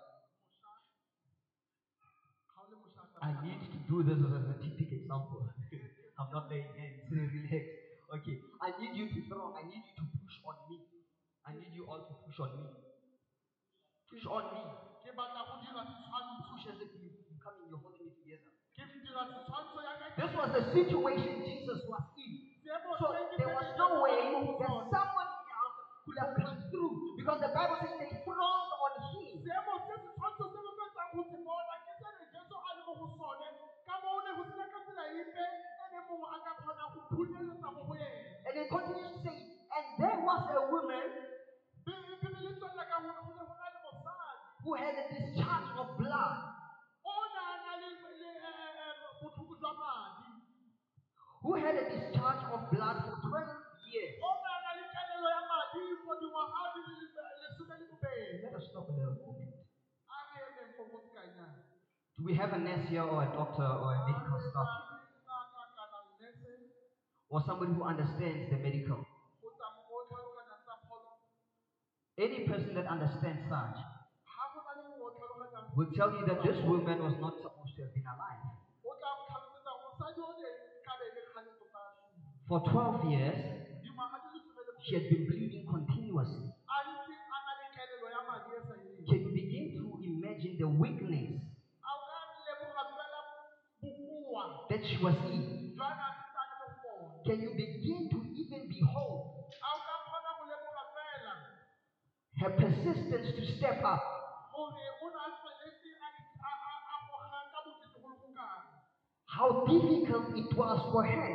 [2.47, 5.43] ga o le mošwa I need to do this as a typical example.
[6.19, 7.67] I'm not laying hands, relax.
[8.15, 10.79] Okay, I need you to throw, I need you to push on me.
[11.43, 12.63] I need you all to push on me.
[14.07, 14.63] Push on me.
[15.03, 18.15] ke batla go dira setshwantsho Push as if you, you come in, you're holding me
[18.23, 18.55] together.
[18.71, 22.53] ke dira setshwantsho ya ka This was the situation Jesus was in.
[22.63, 25.12] So there was no way se mo go that sone.
[26.13, 29.41] could have come through because the Bible says they frowned on him.
[38.45, 39.35] And they continue to say,
[39.77, 41.07] and there was a woman
[44.63, 45.92] who had a discharge of
[62.23, 64.69] Do we have a nurse here or a doctor or a medical staff
[65.27, 66.39] kana nurse
[67.29, 69.03] or somebody who understands the medical?
[69.43, 71.11] go tsa mo tlhaloganyang tsa pholo
[72.15, 76.23] Any person that understands such ga go na le mongwe o tlhaloganyang will tell you
[76.31, 78.43] that this woman was not supposed to have been alive.
[78.87, 80.49] o tla go tlhalosetsa mosadi o ne
[80.87, 81.51] ka be le kgale
[82.47, 83.39] For 12 years,
[83.83, 86.47] dingwaga di le some le she had been bleeding continuously.
[86.71, 90.55] a ntse a na le kelelo ya madi sa eleng Can you begin to imagine
[90.63, 91.32] the weakness
[94.89, 95.75] she was in?
[95.79, 95.81] a
[97.25, 99.71] Can you begin to even behold a
[102.43, 104.01] her persistence to step up?
[104.53, 104.73] a a a-
[106.93, 107.27] a-
[108.35, 108.49] a
[109.27, 111.31] How difficult it was for her.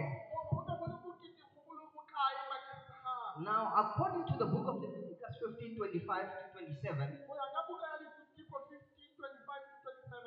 [3.40, 7.86] Now, according to the book of Leviticus 15 25 to 27, go ya ka buka
[7.86, 9.76] ya Leviticus 15 25 to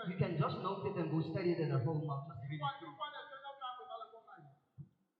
[0.07, 2.07] 27 you can just note it and go study it at home.
[2.07, 2.95] I'll just read it Kwa- through.
[2.95, 4.47] kwa na tsena o tla go bala ko gae.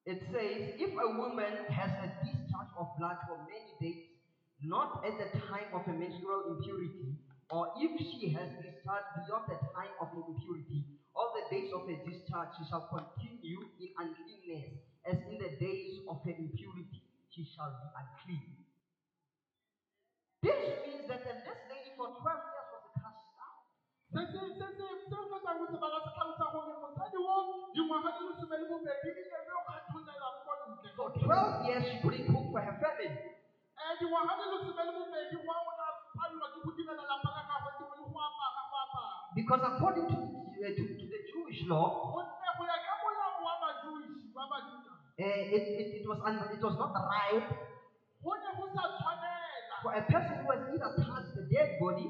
[0.05, 4.09] It says, if a woman has a discharge of blood for many days,
[4.63, 7.17] not at the time of a menstrual impurity,
[7.49, 10.85] or if she has discharge beyond the time of impurity,
[11.15, 14.73] all the days of her discharge she shall continue in uncleanness,
[15.05, 18.57] as in the days of her impurity she shall be unclean.
[20.41, 23.61] This means that the- this lady for 12 years was cast out.
[31.01, 33.09] For 12 years she couldn't cook for her family.
[33.97, 37.41] dingwaga di le some le bobedi wa o na palelwa ke go direla lapa la
[37.49, 41.65] gagwe sengwe le go apara go apara Because according to, uh, to, to the Jewish
[41.65, 44.93] law, gonne go ya ka molao wa bajuiši wa bajuda.
[45.17, 47.49] Uh, it, it, it, was un, it was not right
[48.21, 49.75] go ne go sa tshwanela.
[49.81, 52.09] for a person who has either touched the dead body,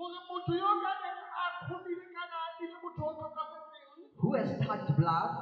[0.00, 4.48] gore motho yo ka neng a kgomile kana a ile motho o tlhokafetseng who has
[4.64, 5.32] touched blood,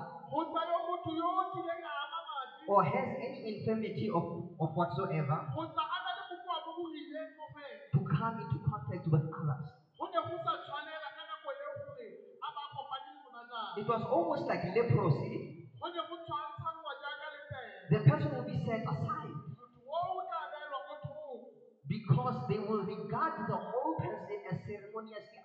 [2.68, 5.40] or has any infirmity of, of whatsoever,
[7.92, 9.64] to come into contact with others.
[13.78, 15.64] It was almost like leprosy.
[17.90, 19.32] The person will be set aside
[21.88, 25.37] because they will regard the whole person as ceremoniously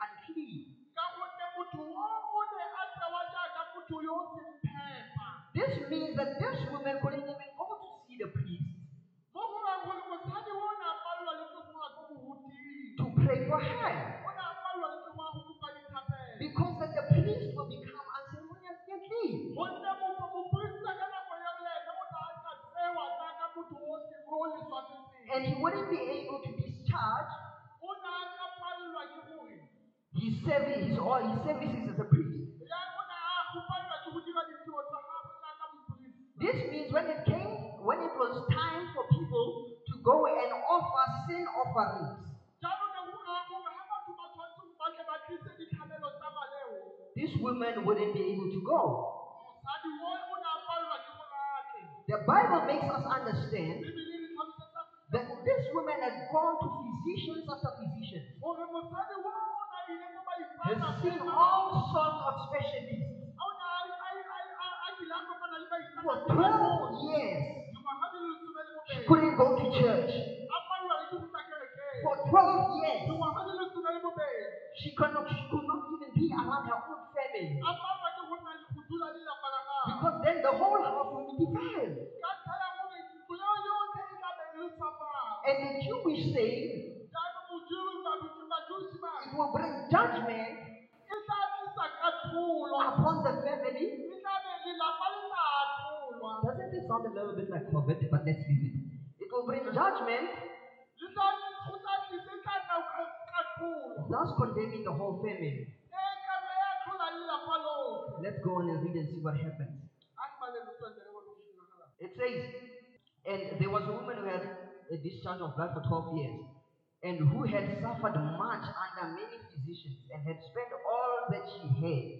[118.03, 122.19] suffered much under many physicians and had spent all that she had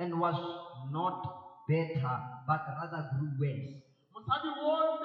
[0.00, 0.34] and was
[0.90, 1.20] not
[1.68, 2.14] better,
[2.48, 3.84] but rather grew worse.
[4.14, 4.96] mosadi wo o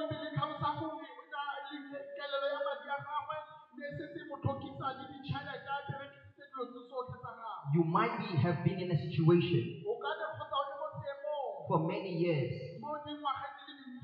[2.50, 3.38] ya madi a gagwe
[3.76, 8.92] setse le ditšhelete a berekisitse dilo tse tsa gagwe You might be, have been in
[8.92, 10.76] a situation o ka kgotsa o le
[11.24, 11.36] mo
[11.68, 12.54] for many years.
[12.80, 13.32] mo di le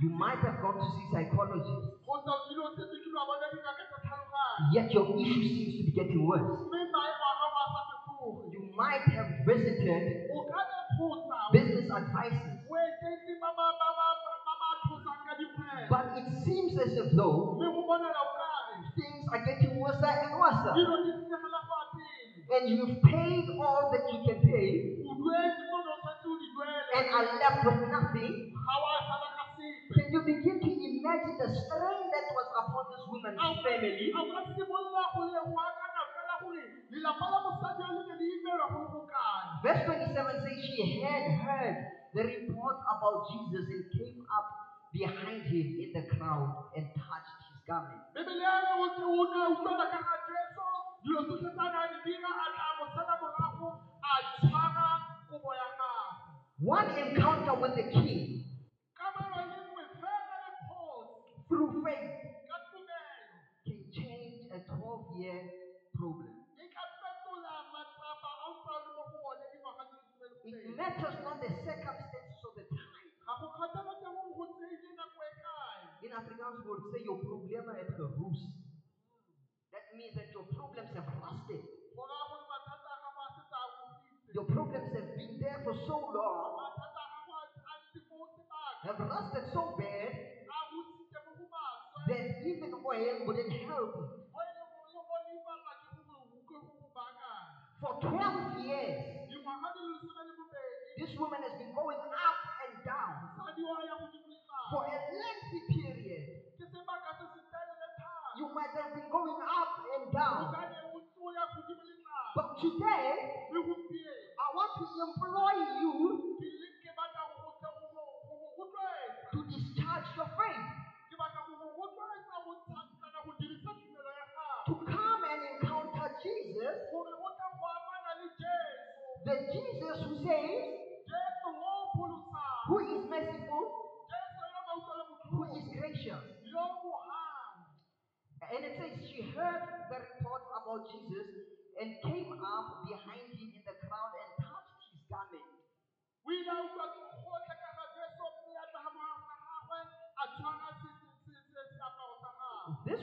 [0.01, 3.59] You might have gone to see psychologists kgotsa o o setse kile wa bona di
[4.71, 6.59] Yet your issue seems to be getting worse.
[8.51, 10.29] You might have visited
[11.51, 12.59] business advisors.
[15.89, 17.59] But it seems as if though
[18.95, 20.65] things are getting worse and worse.
[22.51, 24.95] And you've paid all that you can pay
[26.95, 28.51] and are left with nothing.
[29.93, 34.44] Can you begin to imagine the strain that was upon this woman's family?
[43.31, 44.47] Jesus and came up
[44.93, 48.01] behind him in the crowd and touched his garment.
[56.59, 58.24] One encounter with the king.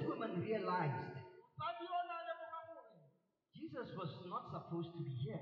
[0.02, 1.14] That woman realized
[3.54, 5.38] Jesus was not supposed to be here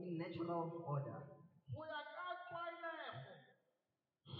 [0.00, 1.20] in natural order.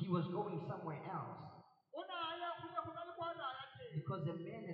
[0.00, 1.60] He was going somewhere else
[3.94, 4.64] because the man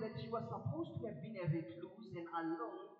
[0.00, 2.98] that she was supposed to have been a recluse and alone.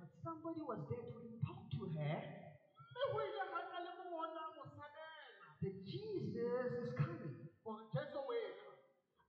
[0.00, 2.20] But somebody was there to impart to her
[5.60, 7.36] that Jesus is coming.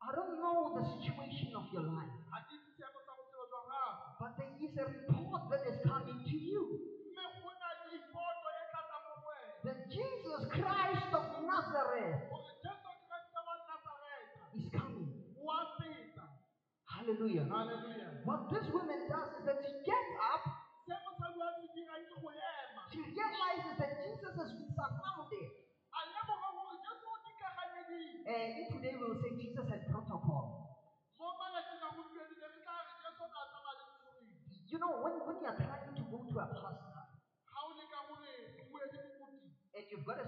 [0.02, 2.16] I don't know the situation of your life,
[4.20, 5.21] but there is a report.
[17.12, 17.44] Hallelujah.
[17.52, 18.10] Hallelujah.
[18.24, 20.44] What this woman does is that she gets up.
[22.92, 25.50] She realizes that Jesus has been surrounded.
[28.32, 30.80] And today we will say Jesus had protocol.
[34.72, 37.04] You know, when, when you are trying to go to a pastor,
[39.76, 40.26] and you've got a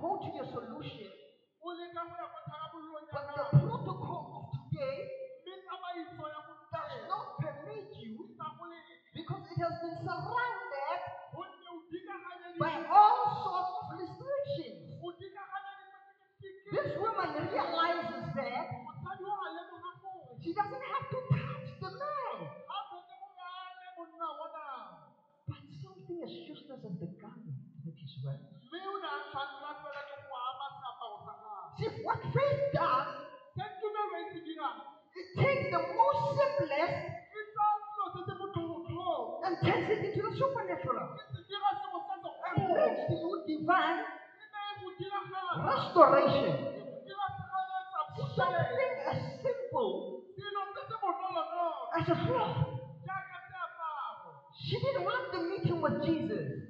[0.00, 1.12] go to your solution.
[1.60, 1.76] But
[3.36, 4.96] the protocol of today
[5.44, 5.60] does
[7.08, 8.16] not permit you
[9.14, 11.00] because it has been surrounded
[12.58, 14.96] by all sorts of restrictions.
[16.72, 18.64] This woman realizes that
[20.40, 22.48] she doesn't have to touch the man.
[25.46, 26.99] But something as useless as
[32.10, 33.06] What faith does,
[35.14, 37.06] it takes the most simplest
[39.46, 41.06] and turns it into the supernatural.
[42.50, 44.02] And makes you divine
[45.70, 46.66] restoration.
[48.34, 50.24] Something as simple
[51.96, 52.56] as a flood.
[54.66, 56.69] She didn't want the meeting with Jesus.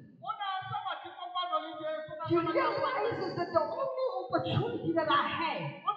[4.95, 5.90] that I have.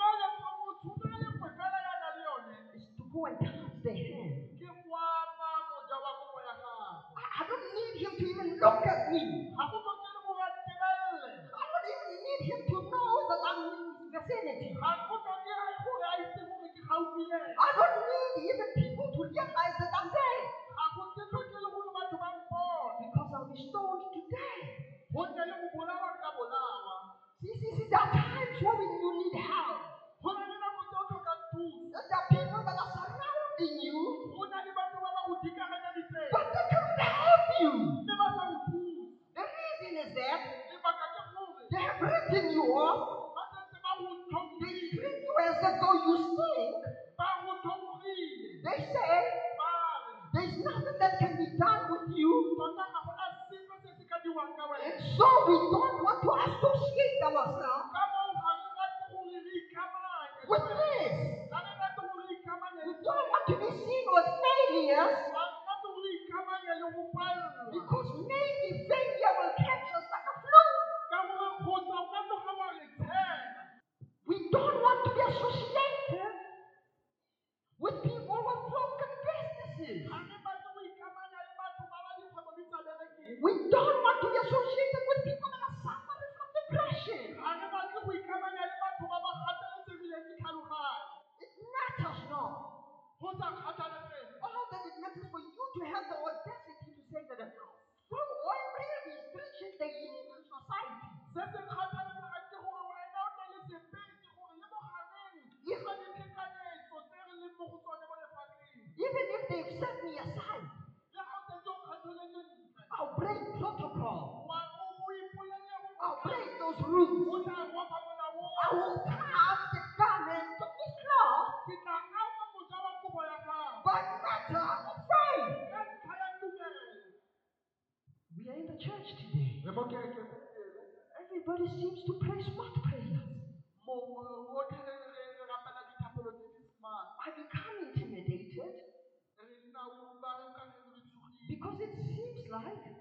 [142.54, 142.93] life.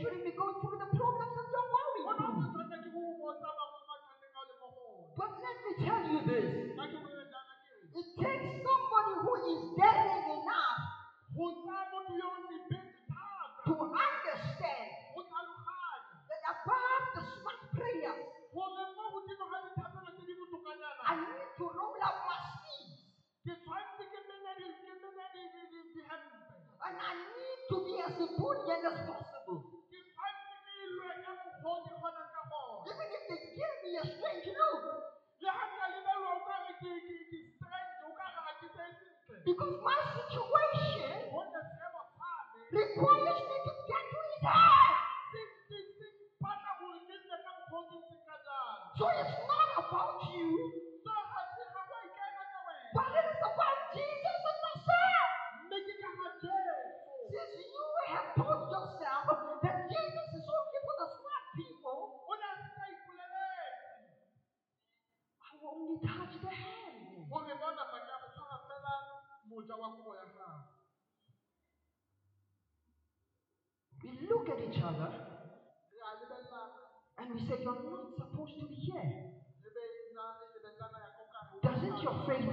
[0.00, 0.69] shouldn't be going through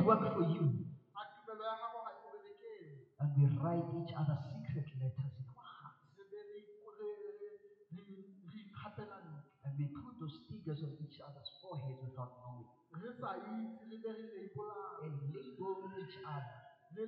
[0.07, 0.87] work for you.
[3.19, 6.07] And we write each other secret letters in our hearts.
[9.67, 12.71] And we put those stickers on each other's foreheads without knowing.
[12.95, 13.35] And label
[15.99, 16.55] each other.
[16.87, 17.03] Do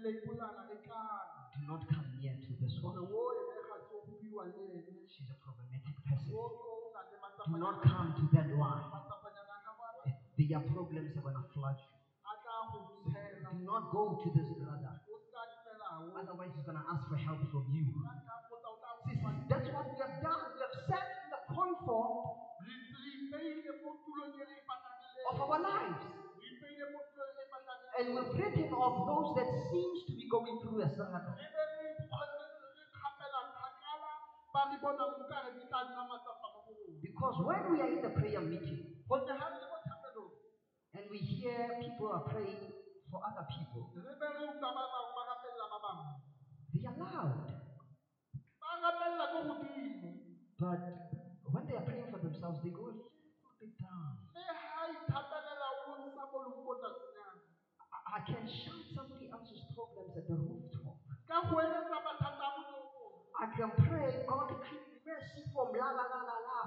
[1.72, 3.00] not come near to this one.
[5.08, 6.36] She's a problematic person.
[7.48, 8.84] Do not come to that one.
[10.38, 11.89] Their problems are going to flood you
[13.50, 14.94] do not go to this brother.
[16.20, 17.86] Otherwise, he's going to ask for help from you.
[19.08, 19.16] See,
[19.50, 20.42] that's what we have done.
[20.54, 21.90] We have set the comfort
[25.30, 26.02] of our lives.
[28.00, 31.36] And we've written of those that seems to be going through a struggle.
[37.02, 38.86] Because when we are in the prayer meeting,
[40.96, 42.79] and we hear people are praying,
[43.10, 43.90] for other people,
[46.74, 47.50] they are loud.
[50.60, 50.80] But
[51.52, 53.12] when they are praying for themselves, they go a little
[53.60, 54.18] bit down.
[58.10, 60.98] I, can shout somebody else's problems at the rooftop.
[63.40, 64.50] I can pray, God,
[65.06, 66.60] mercy from la la la la la.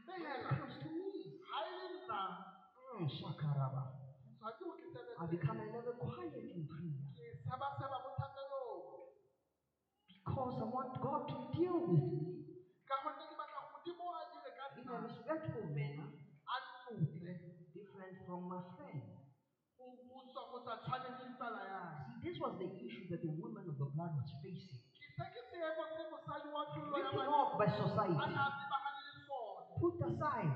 [0.08, 1.12] it comes to me,
[2.94, 3.82] mm, shakaraba,
[4.38, 4.86] tshwanetse go ke
[5.18, 7.02] I become a little quiet in prayer.
[7.16, 8.82] Ke seba-seba mo thapelong
[10.08, 12.30] because I want God to deal with me.
[12.88, 16.08] Ka gonne ke batla modimo a dire ka in a respectful manner,
[17.74, 19.02] different from my friend.
[19.78, 21.26] go go tswa go sa tshwaneng le
[22.06, 24.80] See, this was the issue that the woman of the blood was facing.
[26.94, 28.34] Written off by society,
[29.80, 30.52] put aside.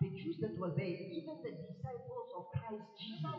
[0.00, 3.36] The Jews that were there, even the disciples of Christ Jesus,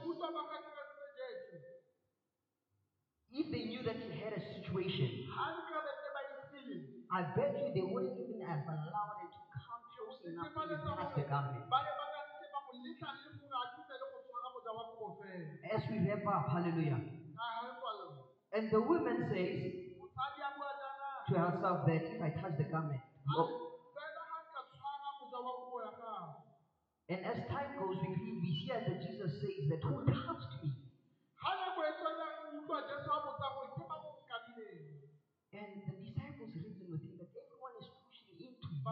[3.34, 5.26] if they knew that he had a situation,
[7.12, 11.14] I bet you they wouldn't even have allowed it to come close enough to touch
[11.18, 11.66] the gore garment.
[11.70, 14.72] ba ne ba ka seke ba mo letla le gore a dumele go tshwara moja
[14.78, 17.02] wa kobo fela As we wrap up, hallelujah.
[17.38, 18.06] ka ga re kwalo
[18.54, 19.74] And the woman says
[21.26, 23.02] to herself that if I touch the garment,
[27.10, 28.14] and as time goes, we,
[28.46, 30.70] we hear that Jesus says that who touched me?
[35.54, 38.86] And the disciples reason with him that everyone is pushing into you.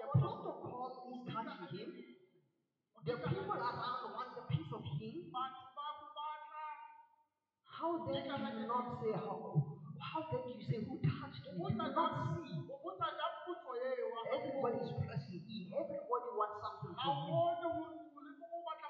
[0.00, 2.07] The protocol is touching him.
[3.06, 5.14] The people around want a piece of him.
[5.32, 6.76] batho ba go batla uh,
[7.78, 9.38] How then do you not say how?
[9.98, 11.62] How then do you say who touched me?
[11.62, 12.58] You do not see.
[12.68, 15.64] o botsa jang potso eo wa ga Everybody is pressing in.
[15.72, 17.32] Everybody wants something from you.
[17.32, 18.88] bone gore mongwe le mongwe o batla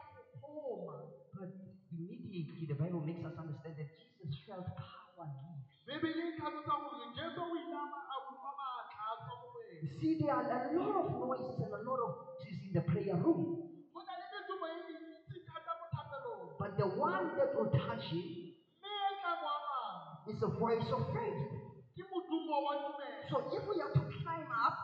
[1.39, 1.51] But
[1.93, 5.63] immediately the Bible makes us understand that Jesus felt power leave.
[5.87, 9.47] bebele e tlhalosa gore jesu o ile a ma- a utlwa maatla a tswa mo
[9.53, 12.73] go You see, there are a lot of noises and a lot of voices in
[12.77, 13.41] the prayer room.
[13.95, 18.07] go na le medumo e mentsi thata mo thapelong But the one that will touch
[18.07, 18.55] him
[18.87, 19.99] mme tla mo amang
[20.31, 21.43] is a voice of faith.
[21.99, 24.77] ke modumo wa tumelo So if we are to climb up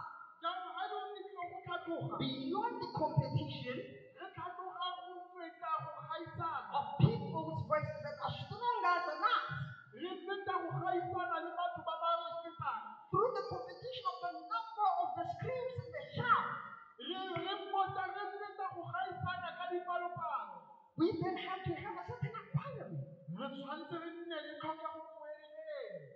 [0.42, 3.78] jaanong ga le re tlile go beyond the competition
[4.18, 9.46] re tlhatloga go feta go gaisana of people's voices that are stronger than us,
[9.94, 12.82] re feta go gaisana le batho ba ba re fetang
[13.14, 16.58] through the competition of the number of the screams and the shouts,
[16.98, 22.04] re re pota re feta go gaisana ka dipalopalo we then have to have a
[22.06, 23.02] certain acquirement,
[23.34, 24.53] re tshwanetse re nne le tlhokego nngwe e rileng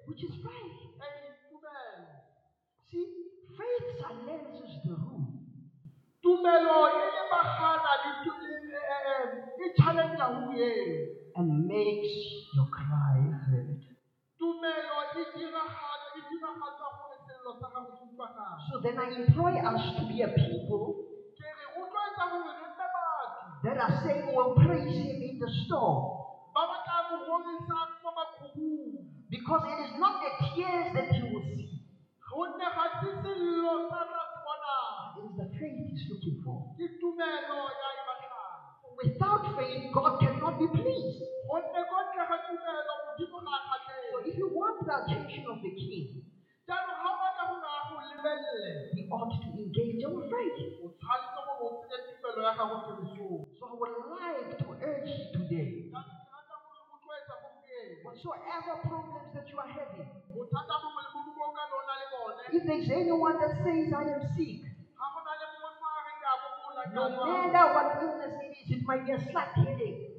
[0.07, 0.79] which is faith.
[2.91, 3.07] See,
[3.59, 5.25] faith silences the room.
[6.23, 10.53] tumelo e lebagana le tu- le- eh, eh, eh, e- e- e- e challenge room
[10.53, 11.07] eo
[11.37, 12.13] and makes
[12.55, 13.79] your cry heard.
[14.39, 20.03] tumelo diragala diragatsa gore sello sa gago se utlwagala So then I employ us to
[20.11, 20.87] be a people
[21.39, 25.51] ke re rotloetsa gore re nne batho that are saying we'll praise him in the
[25.65, 25.99] storm.
[29.31, 31.69] Because it is not the tears that you will see,
[35.17, 36.75] it is the faith he's looking for.
[39.05, 41.23] Without faith, God cannot be pleased.
[41.49, 41.57] So
[44.27, 46.23] if you want the attention of the king,
[48.95, 50.59] we ought to engage our faith.
[53.59, 58.77] So I would like to urge you today, jaanong ke rata gore rotloetsa gompieno whatsoever
[58.85, 62.41] problems that you are having, bothata bongwe le bongwe bo o ka lona le bone.
[62.53, 64.61] If there's anyone that says I am sick,
[64.99, 67.89] ga go na le mongwe fa a re ke a bokola ke no matter what
[68.05, 70.19] illness it is, it might be a slight headache.